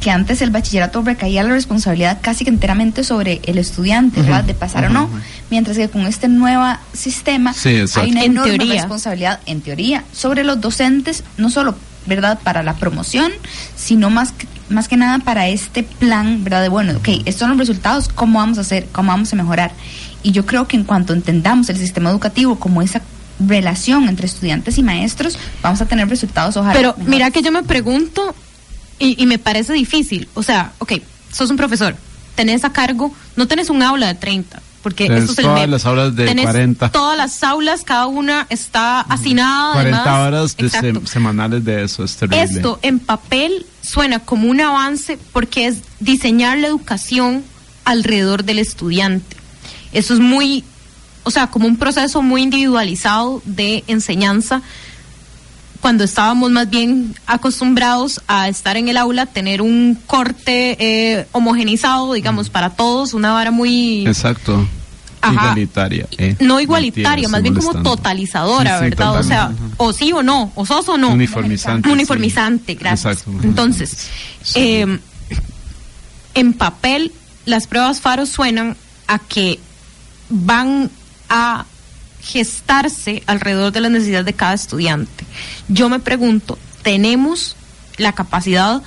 [0.01, 4.45] que antes el bachillerato recaía la responsabilidad casi que enteramente sobre el estudiante, ¿verdad?
[4.45, 5.09] De pasar o no,
[5.49, 8.73] mientras que con este nuevo sistema Sí, hay una En enorme teoría.
[8.75, 13.31] responsabilidad, en teoría, sobre los docentes, no solo, ¿verdad?, para la promoción,
[13.75, 16.61] sino más que, más que nada para este plan, ¿verdad?
[16.61, 18.87] De, bueno, ok, estos son los resultados, ¿cómo vamos a hacer?
[18.93, 19.71] ¿Cómo vamos a mejorar?
[20.23, 23.01] Y yo creo que en cuanto entendamos el sistema educativo como esa
[23.39, 26.73] relación entre estudiantes y maestros, vamos a tener resultados, ojalá.
[26.73, 27.07] Pero mejores.
[27.09, 28.35] mira que yo me pregunto
[28.99, 30.27] y, y me parece difícil.
[30.33, 30.93] O sea, ok,
[31.31, 31.95] sos un profesor,
[32.35, 35.59] tenés a cargo, no tenés un aula de 30, porque Tenés esto es el todas
[35.61, 35.69] MEP.
[35.69, 36.91] las aulas de Tenés 40.
[36.91, 39.71] Todas las aulas, cada una está hacinada.
[39.73, 40.27] 40 además.
[40.27, 42.43] horas de sem- semanales de eso, es terrible.
[42.43, 47.43] Esto en papel suena como un avance porque es diseñar la educación
[47.85, 49.37] alrededor del estudiante.
[49.91, 50.63] Eso es muy,
[51.23, 54.61] o sea, como un proceso muy individualizado de enseñanza
[55.81, 62.13] cuando estábamos más bien acostumbrados a estar en el aula, tener un corte eh, homogenizado,
[62.13, 64.05] digamos, para todos, una vara muy...
[64.05, 64.67] Exacto.
[65.21, 65.33] Ajá.
[65.51, 66.07] Igualitaria.
[66.17, 66.35] eh.
[66.39, 69.19] No igualitaria, más bien como totalizadora, Sí, sí, ¿verdad?
[69.19, 71.09] O sea, o sí o no, o sos o no.
[71.09, 71.89] Uniformizante.
[71.89, 72.79] Uniformizante, sí.
[72.79, 73.17] gracias.
[73.17, 73.39] Exacto.
[73.43, 74.07] Entonces,
[74.55, 74.99] eh,
[76.35, 77.11] en papel,
[77.45, 78.77] las pruebas FARO suenan
[79.07, 79.59] a que
[80.29, 80.89] van
[81.29, 81.65] a
[82.21, 85.23] gestarse alrededor de las necesidades de cada estudiante.
[85.67, 87.55] Yo me pregunto, ¿tenemos
[87.97, 88.81] la capacidad?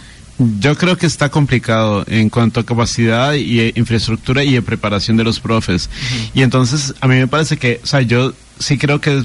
[0.58, 5.16] Yo creo que está complicado en cuanto a capacidad y eh, infraestructura y de preparación
[5.16, 5.88] de los profes.
[6.34, 9.24] Y entonces a mí me parece que, o sea, yo sí creo que, es-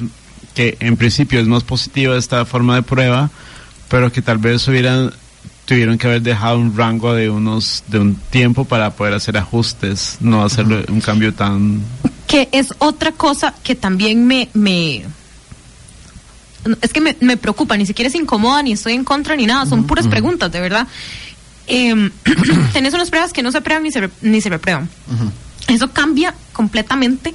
[0.53, 3.30] que en principio es más positiva esta forma de prueba,
[3.89, 5.11] pero que tal vez hubieran
[5.68, 10.18] tuvieron que haber dejado un rango de unos de un tiempo para poder hacer ajustes,
[10.22, 11.82] no hacerlo un cambio tan
[12.26, 15.03] que es otra cosa que también me, me
[16.82, 19.65] es que me, me preocupa, ni siquiera es incomoda, ni estoy en contra, ni nada,
[19.65, 20.88] son puras preguntas, de verdad.
[21.68, 22.11] Eh,
[22.74, 24.89] tenés unas pruebas que no se prueban ni se, ni se reprueban.
[25.68, 27.34] Eso cambia completamente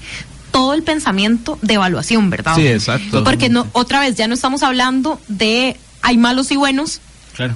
[0.51, 2.55] todo el pensamiento de evaluación, ¿verdad?
[2.57, 3.25] Sí, exacto.
[3.25, 7.01] Porque no, otra vez, ya no estamos hablando de hay malos y buenos,
[7.35, 7.55] Claro.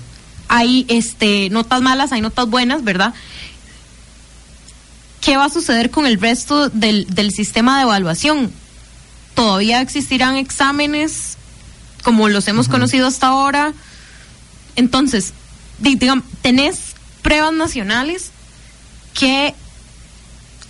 [0.49, 3.15] Hay este notas malas, hay notas buenas, ¿verdad?
[5.21, 8.53] ¿Qué va a suceder con el resto del, del sistema de evaluación?
[9.35, 11.37] ¿Todavía existirán exámenes
[12.05, 13.73] como los hemos conocido hasta ahora?
[14.77, 15.33] Entonces,
[15.79, 16.79] di- digamos, tenés
[17.23, 18.31] pruebas nacionales
[19.15, 19.55] que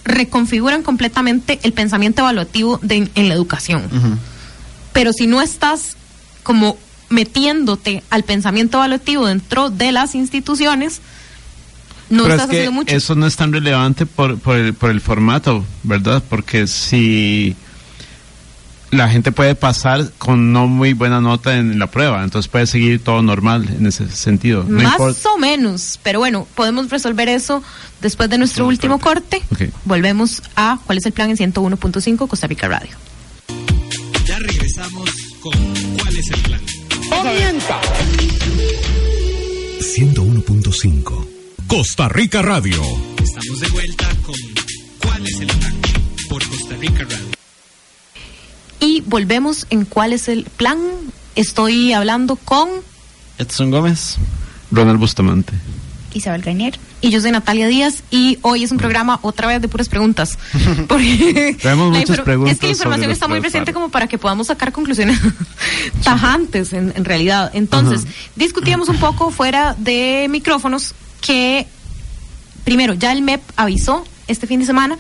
[0.04, 4.18] reconfiguran completamente el pensamiento evaluativo de- en la educación.
[4.92, 5.96] Pero si no estás
[6.42, 11.00] como metiéndote al pensamiento evaluativo dentro de las instituciones,
[12.10, 12.94] no Pero estás es que haciendo mucho.
[12.96, 16.22] eso no es tan relevante por, por, el, por el formato, ¿verdad?
[16.28, 17.56] Porque si
[18.92, 23.02] la gente puede pasar con no muy buena nota en la prueba, entonces puede seguir
[23.02, 24.64] todo normal en ese sentido.
[24.68, 25.28] No Más importa.
[25.30, 27.62] o menos, pero bueno, podemos resolver eso
[28.00, 29.42] después de nuestro último corte.
[29.84, 32.90] Volvemos a cuál es el plan en 101.5 Costa Rica Radio.
[34.24, 35.52] Ya regresamos con
[35.98, 36.60] ¿Cuál es el plan?
[39.80, 41.26] 101.5
[41.68, 42.82] Costa Rica Radio.
[43.22, 44.34] Estamos de vuelta con
[45.02, 45.74] ¿Cuál es el plan?
[46.28, 47.26] Por Costa Rica Radio.
[48.80, 50.78] Y volvemos en cuál es el plan.
[51.36, 52.68] Estoy hablando con
[53.38, 54.16] Edson Gómez.
[54.72, 55.52] Ronald Bustamante.
[56.16, 56.78] Isabel Reinier.
[57.00, 60.38] Y yo soy Natalia Díaz y hoy es un programa otra vez de puras preguntas.
[60.88, 64.46] Porque Tenemos muchas preguntas Es que la información está muy presente como para que podamos
[64.48, 65.18] sacar conclusiones
[66.04, 67.50] tajantes en, en realidad.
[67.54, 71.66] Entonces, discutíamos un poco fuera de micrófonos que,
[72.64, 74.98] primero, ya el MEP avisó este fin de semana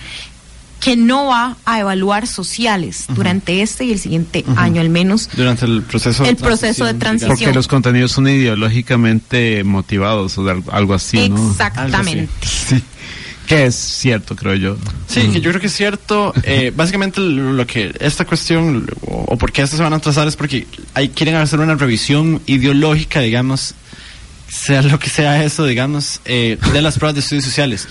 [0.80, 5.28] que no va a evaluar sociales durante este y el siguiente año al menos.
[5.34, 7.36] Durante el proceso El proceso de transición.
[7.36, 11.50] Porque los contenidos son ideológicamente motivados o de al- algo así, ¿no?
[11.50, 12.28] Exactamente.
[12.46, 12.82] Sí.
[13.46, 14.76] Que es cierto, creo yo.
[15.06, 16.32] Sí, que yo creo que es cierto.
[16.42, 20.00] Eh, básicamente lo lo que esta cuestión o, o por qué estas se van a
[20.00, 23.74] trazar es porque hay, quieren hacer una revisión ideológica, digamos,
[24.48, 27.86] sea lo que sea eso, digamos, eh, de las pruebas de estudios sociales.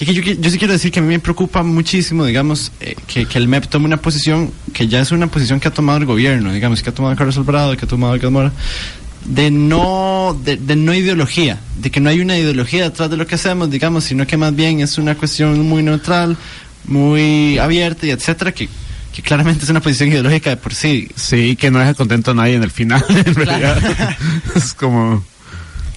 [0.00, 2.94] Que, que yo, yo sí quiero decir que a mí me preocupa muchísimo, digamos, eh,
[3.06, 5.98] que, que el MEP tome una posición que ya es una posición que ha tomado
[5.98, 8.50] el gobierno, digamos, que ha tomado Carlos Alvarado, que ha tomado Edgar Mora,
[9.26, 13.26] de no, de, de no ideología, de que no hay una ideología detrás de lo
[13.26, 16.34] que hacemos, digamos, sino que más bien es una cuestión muy neutral,
[16.86, 18.70] muy abierta y etcétera, que,
[19.12, 21.08] que claramente es una posición ideológica de por sí.
[21.14, 23.78] Sí, que no deja contento a nadie en el final, en realidad.
[24.54, 25.22] es como...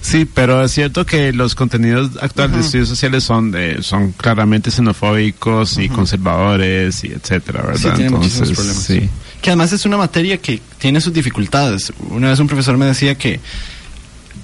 [0.04, 4.70] Sí, pero es cierto que los contenidos actuales de estudios sociales son de, son claramente
[4.70, 7.80] xenofóbicos y conservadores y etcétera, ¿verdad?
[7.80, 8.82] Sí, tiene muchísimos problemas.
[8.82, 9.08] sí.
[9.40, 11.92] Que además es una materia que tiene sus dificultades.
[12.10, 13.40] Una vez un profesor me decía que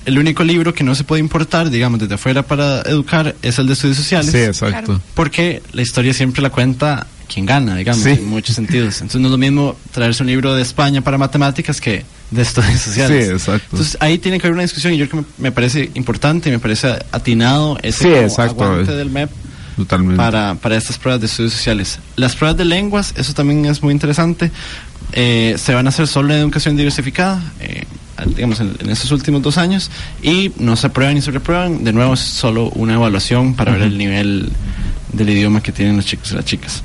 [0.06, 3.66] el único libro que no se puede importar, digamos, desde afuera para educar es el
[3.66, 4.30] de estudios sociales.
[4.32, 5.00] Sí, exacto.
[5.14, 8.10] Porque la historia siempre la cuenta quien gana, digamos, Sí.
[8.10, 8.94] en muchos sentidos.
[8.96, 12.80] Entonces no es lo mismo traerse un libro de España para matemáticas que de estudios
[12.80, 13.26] sociales.
[13.26, 13.66] Sí, exacto.
[13.72, 16.48] Entonces ahí tiene que haber una discusión y yo creo que me, me parece importante
[16.48, 18.62] y me parece atinado ese Sí, exacto.
[18.64, 19.30] aguante del MEP
[19.76, 20.16] Totalmente.
[20.16, 21.98] para, para estas pruebas de estudios sociales.
[22.16, 24.50] Las pruebas de lenguas, eso también es muy interesante.
[25.12, 27.82] Eh, se van a hacer solo en educación diversificada, eh,
[28.36, 29.90] digamos, en, en estos últimos dos años,
[30.22, 31.82] y no se aprueban ni se reprueban.
[31.82, 34.50] De nuevo, es solo una evaluación para ver el nivel
[35.12, 36.82] del idioma que tienen los chicos y las chicas.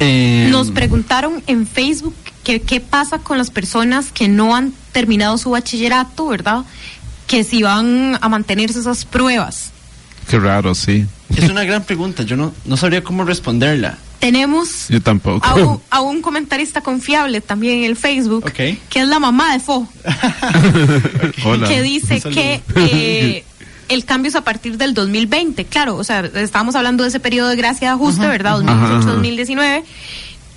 [0.00, 2.14] Eh, Nos preguntaron en Facebook
[2.44, 6.64] que qué pasa con las personas que no han terminado su bachillerato, ¿verdad?
[7.26, 9.70] Que si van a mantenerse esas pruebas.
[10.28, 11.06] Qué raro, sí.
[11.36, 13.98] es una gran pregunta, yo no, no sabría cómo responderla.
[14.20, 15.44] Tenemos Yo tampoco.
[15.44, 18.52] a un, a un comentarista confiable también en el Facebook, Ok.
[18.88, 19.88] que es la mamá de Fo,
[21.44, 21.66] Hola.
[21.68, 23.44] que dice que eh,
[23.88, 25.64] el cambio es a partir del 2020.
[25.64, 28.60] Claro, o sea, estábamos hablando de ese periodo de gracia de ajuste, ¿verdad?
[28.62, 29.12] Ajá, ajá.
[29.20, 29.82] 2018-2019,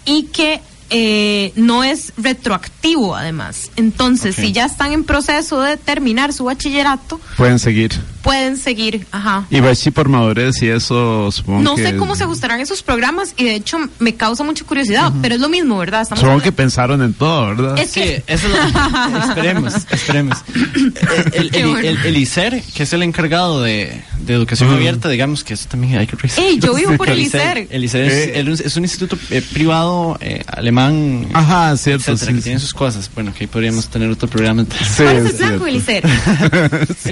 [0.05, 3.71] y que eh, no es retroactivo además.
[3.75, 4.41] Entonces, Ok.
[4.45, 7.93] si ya están en proceso de terminar su bachillerato, Pueden seguir.
[8.21, 9.45] pueden seguir, ajá.
[9.49, 11.83] Y ver si por madurez y eso supongo No que...
[11.83, 15.41] sé cómo se ajustarán esos programas y de hecho me causa mucha curiosidad, pero es
[15.41, 16.01] lo mismo, ¿verdad?
[16.01, 17.77] Estamos Supongo hablando- que pensaron en todo, ¿verdad?
[17.79, 20.37] Es Sí, que- eso es lo- esperemos, esperemos.
[20.55, 24.77] Eh, El, el, el- el ICER, que es el encargado de, de educación Ujú.
[24.77, 26.43] abierta, digamos que eso también hay que revisar.
[26.43, 27.67] Ey, yo vivo por el El ICER.
[27.69, 28.39] El ICER es, Eh.
[28.39, 30.43] el- es un instituto eh, privado eh,
[30.77, 32.43] alemán, Ajá, cierto, etcétera, sí, que sí.
[32.43, 33.09] tiene sus cosas.
[33.13, 34.65] Bueno, que ahí podríamos tener otro programa.
[34.95, 35.75] Sí, ¿Cuál es el.
[35.75, 36.03] ICER?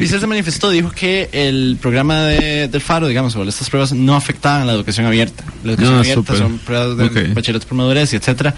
[0.20, 4.66] Se manifestó, dijo que el programa de- del FARO, digamos, o estas pruebas no afectaban
[4.68, 5.44] la educación abierta.
[5.64, 6.38] La educación Ah, abierta súper.
[6.38, 7.34] son pruebas de Ok.
[7.34, 8.54] bachillerato por madurez y etcétera.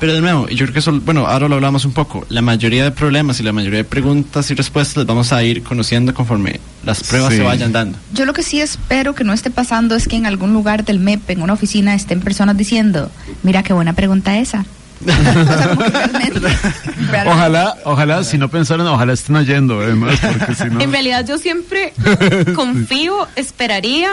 [0.00, 2.24] Pero de nuevo, y yo creo que eso, bueno, ahora lo hablamos un poco.
[2.30, 5.62] La mayoría de problemas y la mayoría de preguntas y respuestas las vamos a ir
[5.62, 7.36] conociendo conforme las pruebas Sí.
[7.38, 7.98] se vayan dando.
[8.14, 10.98] Yo lo que sí espero que no esté pasando es que en algún lugar del
[11.00, 13.10] MEP, en una oficina, estén personas diciendo,
[13.42, 14.64] mira qué buena pregunta esa.
[15.04, 16.40] Realmente-
[17.10, 20.80] realmente- Ojalá, ojalá, si no pensaron, ojalá estén oyendo, además, porque si no...
[20.80, 21.92] En realidad yo siempre
[22.54, 24.10] confío, esperaría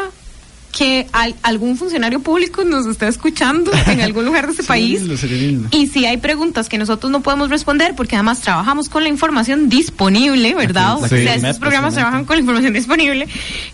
[0.78, 5.02] que al- algún funcionario público nos esté escuchando en algún lugar de este país.
[5.02, 5.70] lo sería lindo.
[5.72, 9.70] Y si hay preguntas que nosotros no podemos responder, porque además trabajamos con la información
[9.70, 10.84] disponible, ¿verdad?
[10.84, 13.28] La o sea, que- estos sí, programas trabajan con la información disponible,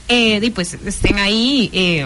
[0.07, 2.05] eh, y pues estén ahí, eh,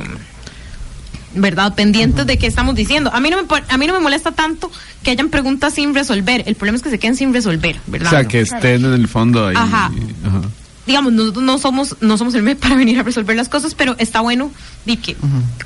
[1.35, 1.75] ¿verdad?
[1.75, 3.11] Pendientes de qué estamos diciendo.
[3.13, 4.71] A mí, no me, a mí no me molesta tanto
[5.03, 6.43] que hayan preguntas sin resolver.
[6.47, 8.09] El problema es que se queden sin resolver, O ¿verdad?
[8.09, 9.55] sea, que estén en el fondo ahí.
[9.55, 9.91] Ajá.
[10.25, 10.41] Ajá.
[10.87, 13.95] Digamos, nosotros no somos, no somos el MEP para venir a resolver las cosas, pero
[13.99, 14.49] está bueno
[14.85, 15.15] di que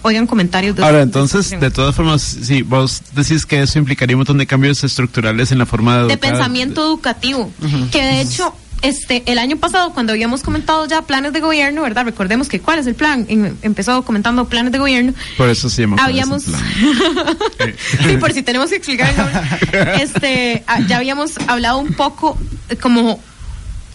[0.01, 4.15] oigan comentarios de Ahora, de- entonces, de todas formas, sí, vos decís que eso implicaría
[4.15, 7.51] un montón de cambios estructurales en la forma de de pensamiento educativo,
[7.91, 12.03] que de hecho este el año pasado cuando habíamos comentado ya planes de gobierno, ¿verdad?
[12.03, 15.13] Recordemos que cuál es el plan, En- empezó comentando planes de gobierno.
[15.37, 15.97] Por eso se llama.
[15.97, 16.61] ¿cuál es el Habíamos plan?
[18.07, 19.41] sí, por si tenemos que explicar el nombre.
[20.01, 22.37] Este, ah, ya habíamos hablado un poco
[22.69, 23.19] eh, como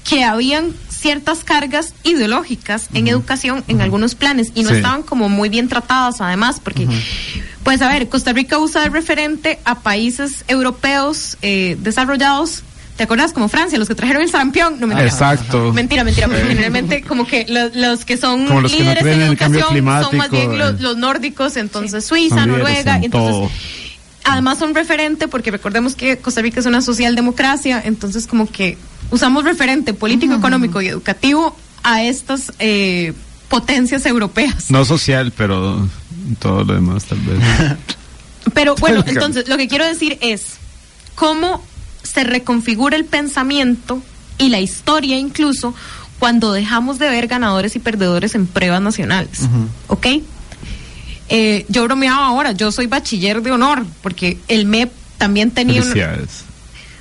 [0.08, 4.76] que habían ciertas cargas ideológicas en educación en algunos planes y no Sí.
[4.76, 6.88] estaban como muy bien tratadas además porque
[7.62, 12.62] pues a ver Costa Rica usa de referente a países europeos eh, desarrollados
[12.96, 13.34] ¿Te acuerdas?
[13.34, 14.80] Como Francia, los que trajeron el sarampión.
[14.80, 15.06] No, mentira.
[15.06, 15.70] Exacto.
[15.74, 19.04] Mentira, mentira, porque generalmente como que lo- los, que son Como los que no líderes
[19.04, 19.64] en el educación
[20.02, 20.76] son más bien los, eh.
[20.80, 23.50] los nórdicos, entonces Suiza, Son Noruega, en entonces todo.
[24.24, 28.78] además son referente porque recordemos que Costa Rica es una socialdemocracia, entonces como que
[29.10, 33.12] usamos referente político, económico y educativo a estas eh,
[33.48, 34.70] potencias europeas.
[34.70, 35.88] No social, pero
[36.38, 37.38] todo lo demás tal vez.
[38.54, 40.54] Pero bueno, entonces lo que quiero decir es
[41.16, 41.64] cómo
[42.04, 44.00] se reconfigura el pensamiento
[44.38, 45.74] y la historia incluso
[46.18, 49.40] cuando dejamos de ver ganadores y perdedores en pruebas nacionales.
[49.88, 50.06] ¿Ok?
[51.28, 55.82] Eh, yo bromeaba ahora, yo soy bachiller de honor, porque el MEP también tenía.
[55.82, 56.45] Felicidades.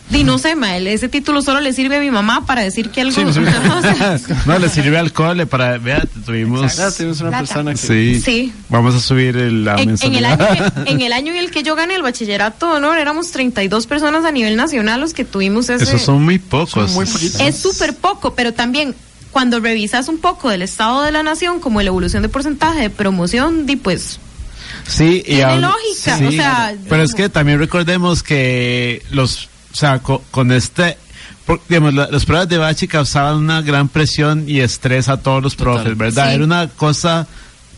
[0.10, 3.01] Di, no sé, Mael, ese título solo le sirve a mi mamá para decir que
[3.01, 3.14] algo...
[3.16, 3.22] Sí.
[3.26, 6.78] O sea, no, le sirve al cole para, vea, tuvimos...
[6.78, 7.43] Ya tuvimos una Plata.
[7.45, 7.78] persona que...
[7.78, 8.22] Sí.
[8.24, 8.53] Sí.
[8.70, 10.47] Vamos a subir el, la en, en el año,
[10.86, 14.26] en el año en el que yo gané el bachillerato de honor, éramos 32 personas
[14.26, 15.84] a nivel nacional los que tuvimos ese...
[15.84, 16.95] Esos son muy pocos.
[17.39, 18.93] Es súper poco, pero también
[19.32, 22.89] cuando revisas un poco del estado de la nación, como la evolución de porcentaje de
[22.91, 24.20] promoción, di pues
[24.88, 29.78] Sí, y Tiene aún- lógica, o sea, pero es que también recordemos que los, o
[29.78, 30.98] sea, co- con, este,
[31.68, 35.56] digamos, la- las pruebas de Bachi causaban una gran presión y estrés a todos los
[35.58, 36.30] profes, ¿verdad?
[36.30, 36.36] Sí.
[36.36, 37.28] Era una cosa,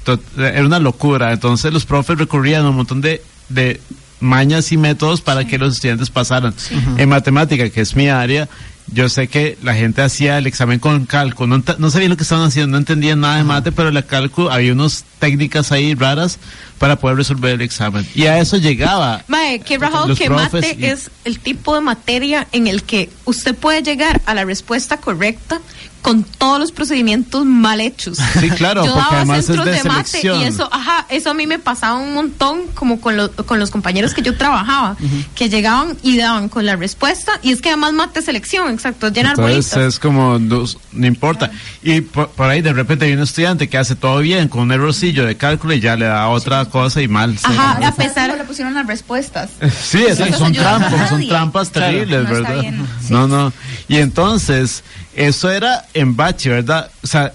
[0.03, 1.33] to- era una locura.
[1.33, 3.81] Entonces los profes recurrían a un montón de, de
[4.19, 6.53] mañas y métodos para que los estudiantes pasaran.
[6.97, 8.47] En matemática, que es mi área,
[8.93, 12.23] yo sé que la gente hacía el examen con cálculo, no, no sabían lo que
[12.23, 16.37] estaban haciendo, no entendían nada de mate, pero la cálculo había unas técnicas ahí raras
[16.79, 18.07] para poder resolver el examen.
[18.15, 19.23] Y a eso llegaba.
[19.27, 23.55] Mae, qué rajado que mate y- es el tipo de materia en el que usted
[23.55, 25.59] puede llegar a la respuesta correcta
[26.03, 28.19] con todos los procedimientos mal hechos.
[28.39, 30.39] Sí, claro, Yo porque daba además es centros de de, mate selección.
[30.41, 33.71] y eso, ajá, eso a mí me pasaba un montón como con, lo- con los
[33.71, 34.95] compañeros que yo trabajaba,
[35.35, 39.07] que llegaban y daban con la respuesta y es que además mate es selección, exacto,
[39.07, 39.95] es llenar Entonces bolitas.
[39.95, 40.63] es como, no,
[40.93, 41.51] no importa.
[41.83, 44.71] Y por, por ahí de repente hay un estudiante que hace todo bien con un
[44.71, 47.35] errorcillo de cálculo y ya le da otra cosa y mal.
[47.43, 49.49] Ajá, a ¿Cómo pesar le pusieron las respuestas?
[49.83, 51.91] Sí, exacto, son trampas, son trampas Claro.
[51.93, 52.61] terribles, No ¿verdad?
[52.61, 53.07] bien, sí.
[53.13, 53.53] No, no.
[53.87, 54.83] Y entonces,
[55.15, 56.89] eso era en bache, ¿verdad?
[57.03, 57.31] O sea,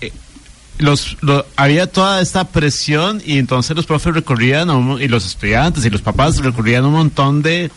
[0.00, 0.12] eh,
[0.78, 5.24] los, lo- había toda esta presión y entonces los profes recurrían a un- y los
[5.26, 7.70] estudiantes y los papás recurrían a un montón de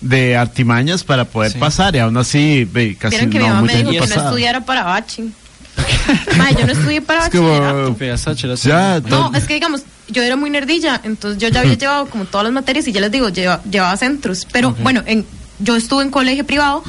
[0.00, 2.68] de artimañas para poder pasar y aún así
[3.00, 5.32] casi que mi no mamá mucha me dijo que no estudiara para bachi.
[6.58, 8.68] Yo no estudié para Es como, bachillerato.
[8.68, 12.24] ya, No, es que digamos, yo era muy nerdilla, entonces yo ya había llevado como
[12.24, 14.46] todas las materias y ya les digo, lleva- llevaba centros.
[14.52, 15.24] Pero bueno, en,
[15.58, 16.82] yo estuve en colegio privado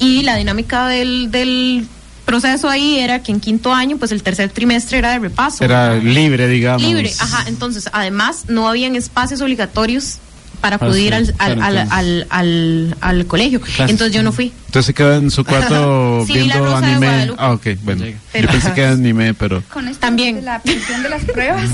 [0.00, 1.86] y la dinámica del, del
[2.24, 5.62] proceso ahí era que en quinto año, pues el tercer trimestre era de repaso.
[5.64, 6.82] era libre, digamos.
[6.82, 7.44] Libre, ajá.
[7.46, 10.18] Entonces, además, no habían espacios obligatorios
[10.64, 13.60] para Ah, acudir sí, al, al, al, al, al- al colegio.
[13.60, 13.90] Clases.
[13.90, 14.50] Entonces yo no fui.
[14.66, 17.32] Entonces se quedó en su cuarto Sí, La viendo Rosa de anime.
[17.36, 18.04] Ah, ok, bueno.
[18.32, 19.62] Pero- Yo pensé que era anime, pero.
[19.72, 20.36] Con esto También.
[20.36, 21.68] de la presión de las pruebas,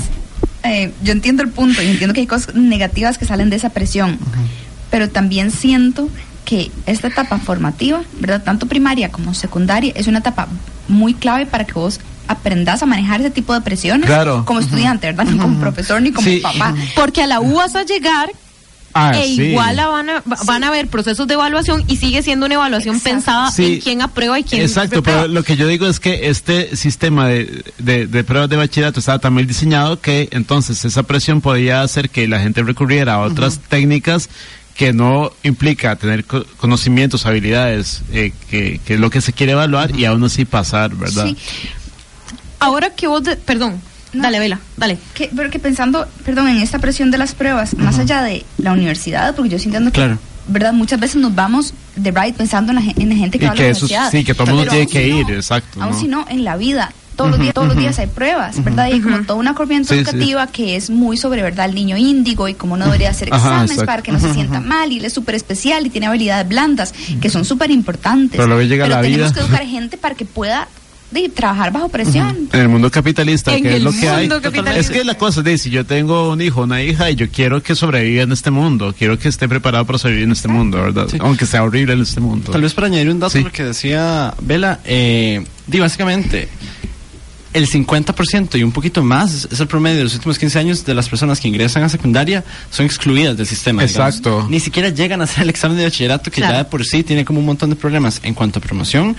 [0.63, 3.69] eh, yo entiendo el punto y entiendo que hay cosas negativas que salen de esa
[3.69, 4.19] presión,
[4.89, 6.09] pero también siento
[6.43, 8.43] que esta etapa formativa, ¿verdad?
[8.43, 10.49] Tanto primaria como secundaria, es una etapa
[10.89, 14.43] muy clave para que vos aprendas a manejar ese tipo de presiones Claro.
[14.45, 15.25] como estudiante, ¿verdad?
[15.31, 16.39] No como profesor ni como Sí.
[16.41, 16.73] papá.
[16.95, 18.29] Porque a la U vas a llegar
[18.93, 19.41] Ah, e sí.
[19.43, 22.55] igual la van a, va- van a haber procesos de evaluación y sigue siendo una
[22.55, 23.75] evaluación pensada Sí.
[23.75, 27.27] en quién aprueba y quién Exacto, pero lo que yo digo es que este sistema
[27.27, 31.81] de, de, de pruebas de bachillerato estaba tan mal diseñado que entonces esa presión podía
[31.81, 34.29] hacer que la gente recurriera a otras técnicas
[34.75, 39.51] que no implica tener co- conocimientos, habilidades, eh, que, que es lo que se quiere
[39.51, 41.25] evaluar y aún así pasar, ¿verdad?
[41.27, 41.37] Sí.
[42.59, 43.81] Ahora que vos, de- perdón,
[44.13, 44.97] dale, Vela, dale.
[45.13, 48.71] Que, pero que pensando, perdón, en esta presión de las pruebas, más allá de la
[48.73, 50.17] universidad, porque yo sí entiendo que, Claro.
[50.47, 50.73] ¿verdad?
[50.73, 53.53] Muchas veces nos vamos de right pensando en la, en la gente que Y va
[53.53, 54.11] a la que eso, universidad.
[54.11, 55.81] sí, que todo el mundo Pero tiene que si ir, no, exacto.
[55.81, 55.99] Aún ¿no?
[55.99, 58.87] si no, en la vida, todos los días, todos los días hay pruebas, ¿verdad?
[58.87, 59.99] Y hay como toda una corriente Sí, sí.
[60.01, 61.67] educativa que es muy sobre, ¿verdad?
[61.69, 64.91] El niño índigo y cómo no debería hacer exámenes para que no se sienta mal
[64.91, 68.31] y él es súper especial y tiene habilidades blandas que son súper importantes.
[68.37, 69.33] Pero luego llega la tenemos vida.
[69.33, 70.67] que educar gente para que pueda
[71.11, 72.49] de, trabajar bajo presión.
[72.51, 74.29] En el mundo capitalista, En que es lo que hay.
[74.75, 77.61] Es que la cosa de si yo tengo un hijo, una hija, y yo quiero
[77.61, 81.07] que sobreviva en este mundo, quiero que esté preparado para sobrevivir en este mundo, ¿verdad?
[81.19, 82.51] Aunque sea horrible en este mundo.
[82.51, 83.39] Tal vez para añadir un dato Sí.
[83.39, 86.49] a lo que decía Vela, eh, di básicamente
[87.53, 90.93] el 50% y un poquito más es el promedio de los últimos 15 años de
[90.93, 93.83] las personas que ingresan a secundaria son excluidas del sistema.
[93.83, 94.15] digamos.
[94.15, 94.47] Exacto.
[94.49, 96.53] Ni siquiera llegan a hacer el examen de bachillerato que Claro.
[96.53, 99.15] ya de por sí tiene como un montón de problemas en cuanto a promoción.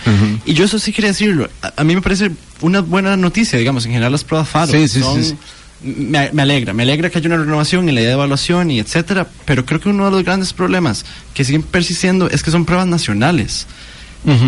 [0.47, 1.49] Y yo eso sí quería decirlo.
[1.62, 2.30] A, a mí me parece
[2.62, 5.37] una buena noticia, digamos, en general las pruebas FARO Sí, sí, son sí, sí.
[5.83, 8.78] me, me alegra, me alegra que haya una renovación en la idea de evaluación y
[8.78, 11.05] etcétera, pero creo que uno de los grandes problemas
[11.35, 13.66] que siguen persistiendo es que son pruebas nacionales.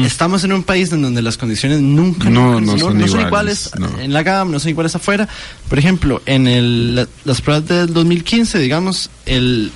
[0.04, 3.70] Estamos en un país en donde las condiciones nunca, No, nunca- no son iguales,
[4.00, 5.28] en la GAM, no son iguales afuera.
[5.68, 9.72] Por ejemplo, en el, la- las pruebas del 2015, digamos, el,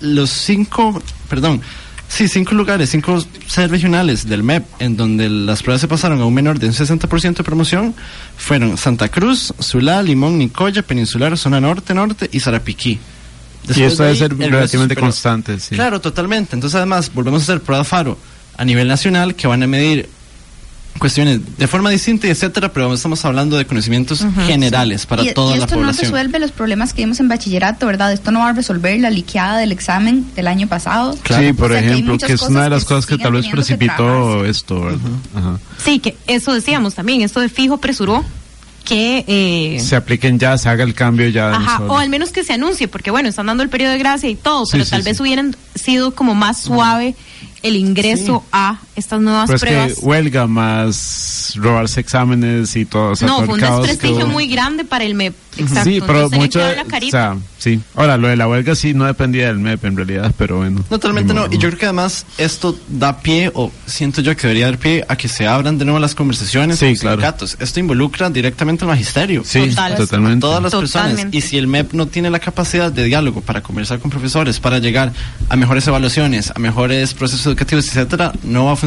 [0.00, 1.60] los cinco, perdón,
[2.08, 6.24] sí, cinco lugares, cinco sedes regionales del MEP, en donde las pruebas se pasaron a
[6.24, 7.94] un menor de un 60% de promoción,
[8.36, 12.90] fueron Santa Cruz, Zulá, Limón, Nicoya, Peninsular, Zona Norte, Norte y Sarapiquí.
[12.90, 13.00] y
[13.66, 15.74] Después de debe ser relativamente constante, sí.
[15.74, 16.54] Claro, totalmente.
[16.54, 18.16] Entonces, además, volvemos a hacer pruebas FARO
[18.56, 20.08] a nivel nacional que van a medir
[20.98, 25.54] cuestiones de forma distinta y etcétera, pero estamos hablando de conocimientos generales para y, toda
[25.54, 26.10] y la esto no población.
[26.10, 28.12] resuelve los problemas que vimos en bachillerato, ¿verdad?
[28.14, 31.12] Esto no va a resolver la liqueada del examen del año pasado.
[31.12, 34.46] Sí, por O sea, ejemplo, que es una de las cosas que tal vez precipitó
[34.46, 35.60] esto, ¿verdad?
[35.84, 38.24] Sí, que eso decíamos también, esto de fijo presuró
[38.86, 39.24] que...
[39.26, 41.52] eh, Se apliquen ya, se haga el cambio ya.
[41.56, 44.30] Ajá, o al menos que se anuncie, porque bueno, están dando el periodo de gracia
[44.30, 45.10] y todo, Sí, pero sí, tal sí.
[45.10, 47.14] vez hubieran sido como más suave
[47.66, 49.94] el ingreso a estas nuevas Pero es pruebas.
[49.94, 53.10] que huelga más robarse exámenes y todo.
[53.12, 54.32] o sea, no, todo fue un desprestigio hubo.
[54.32, 55.34] muy grande para el MEP.
[55.58, 55.84] Exacto.
[55.88, 57.80] Sí, pero mucho, o sea, sí.
[57.94, 60.80] Ahora, lo de la huelga sí no dependía del MEP en realidad, pero bueno.
[60.90, 61.46] No, totalmente no.
[61.50, 65.04] Y yo creo que además esto da pie, o siento yo que debería dar pie
[65.08, 67.16] a que se abran de nuevo las conversaciones Sí, con claro.
[67.16, 67.56] sindicatos.
[67.58, 69.42] Esto involucra directamente al magisterio.
[69.46, 69.96] Sí, Total.
[69.96, 70.38] totalmente.
[70.38, 71.26] A todas las personas.
[71.32, 74.78] Y si el MEP no tiene la capacidad de diálogo para conversar con profesores, para
[74.78, 75.12] llegar
[75.48, 78.85] a mejores evaluaciones, a mejores procesos educativos, etcétera, no va a funcionar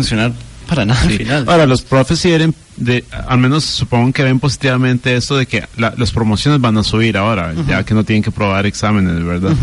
[0.68, 1.45] para nada al final.
[1.47, 5.68] Ahora, los profes sí ven, de, al menos supongo que ven positivamente esto de que
[5.78, 9.54] la- las promociones van a subir ahora, ya que no tienen que probar exámenes, ¿verdad?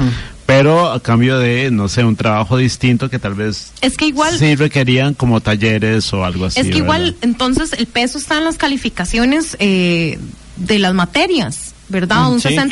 [0.47, 4.37] Pero a cambio de, no sé, un trabajo distinto que tal vez Es que igual...
[4.39, 6.61] sí requerían como talleres o algo así.
[6.61, 7.19] Es que igual, ¿verdad?
[7.23, 10.19] entonces, el peso está en las calificaciones eh,
[10.57, 12.29] de las materias, ¿verdad?
[12.29, 12.71] Mm, un sí, 60%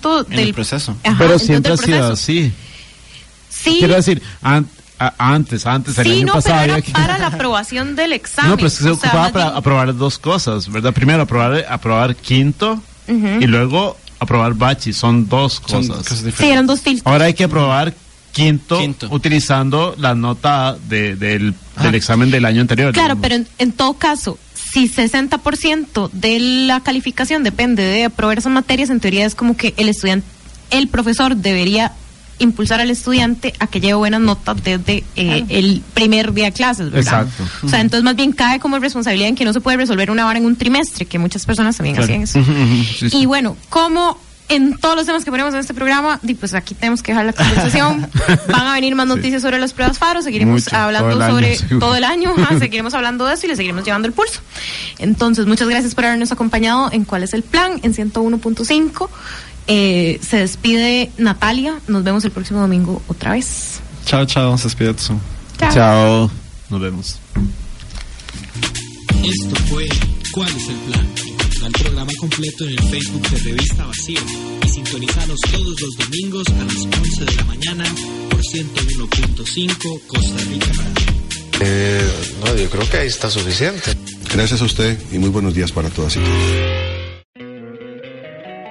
[0.00, 0.26] claro.
[0.30, 0.96] En del el proceso.
[1.02, 2.52] Ajá, Pero siempre ha sido así.
[3.48, 4.66] Sí, Quiero decir, an-
[4.98, 8.12] antes, antes, el sí, año no, pasado pero era había que- para la aprobación del
[8.12, 8.50] examen.
[8.50, 10.92] No, pero es que se sea, ocupaba para bien- aprobar dos cosas, ¿verdad?
[10.92, 16.06] Primero aprobar, aprobar quinto y luego aprobar bachi, son dos Son cosas.
[16.08, 17.06] cosas Sí, eran dos filtros.
[17.06, 17.92] Ahora hay que aprobar
[18.32, 19.08] quinto, Quinto.
[19.10, 21.82] utilizando la nota de- del, Ah.
[21.84, 22.92] del examen del año anterior.
[22.92, 23.22] Claro, digamos.
[23.22, 28.90] pero en, en todo caso, si 60% de la calificación depende de aprobar esas materias,
[28.90, 30.26] en teoría es como que el estudiante,
[30.70, 31.92] el profesor debería
[32.38, 36.90] impulsar al estudiante a que lleve buenas notas desde eh, el primer día de clases,
[36.90, 37.22] ¿verdad?
[37.28, 37.66] Exacto.
[37.66, 40.24] O sea, entonces más bien cae como responsabilidad en que no se puede resolver una
[40.24, 42.12] vara en un trimestre, que muchas personas también Claro.
[42.12, 42.40] hacían eso.
[42.98, 43.18] Sí, sí.
[43.18, 44.18] Y bueno, como
[44.50, 47.24] en todos los temas que ponemos en este programa, di, pues aquí tenemos que dejar
[47.24, 48.06] la conversación.
[48.48, 51.34] Van a venir más noticias sobre los pruebas FARO, seguiremos Mucho, hablando todo el año,
[51.34, 51.78] sobre seguro.
[51.78, 54.40] todo el año, ajá, seguiremos hablando de eso y le seguiremos llevando el pulso.
[54.98, 57.80] Entonces, muchas gracias por habernos acompañado en ¿Cuál es el plan?
[57.82, 59.08] en 101.5.
[59.66, 63.80] Eh, se despide Natalia, nos vemos el próximo domingo otra vez.
[64.04, 65.14] Chao, chao, se despide Tsu.
[65.58, 66.30] Chao.
[66.70, 67.18] Nos vemos.
[69.22, 69.88] Esto fue
[70.34, 71.08] ¿Cuál es el plan?
[71.28, 74.20] Encontrá el programa completo en el Facebook de Revista Vacío
[74.64, 77.84] y sintonizanos todos los domingos a las 11 de la mañana
[78.30, 81.24] por 101.5 Costa Rica Radio.
[81.60, 82.10] Eh,
[82.44, 83.96] no, yo creo que ahí está suficiente.
[84.34, 86.93] Gracias a usted y muy buenos días para todas y todos.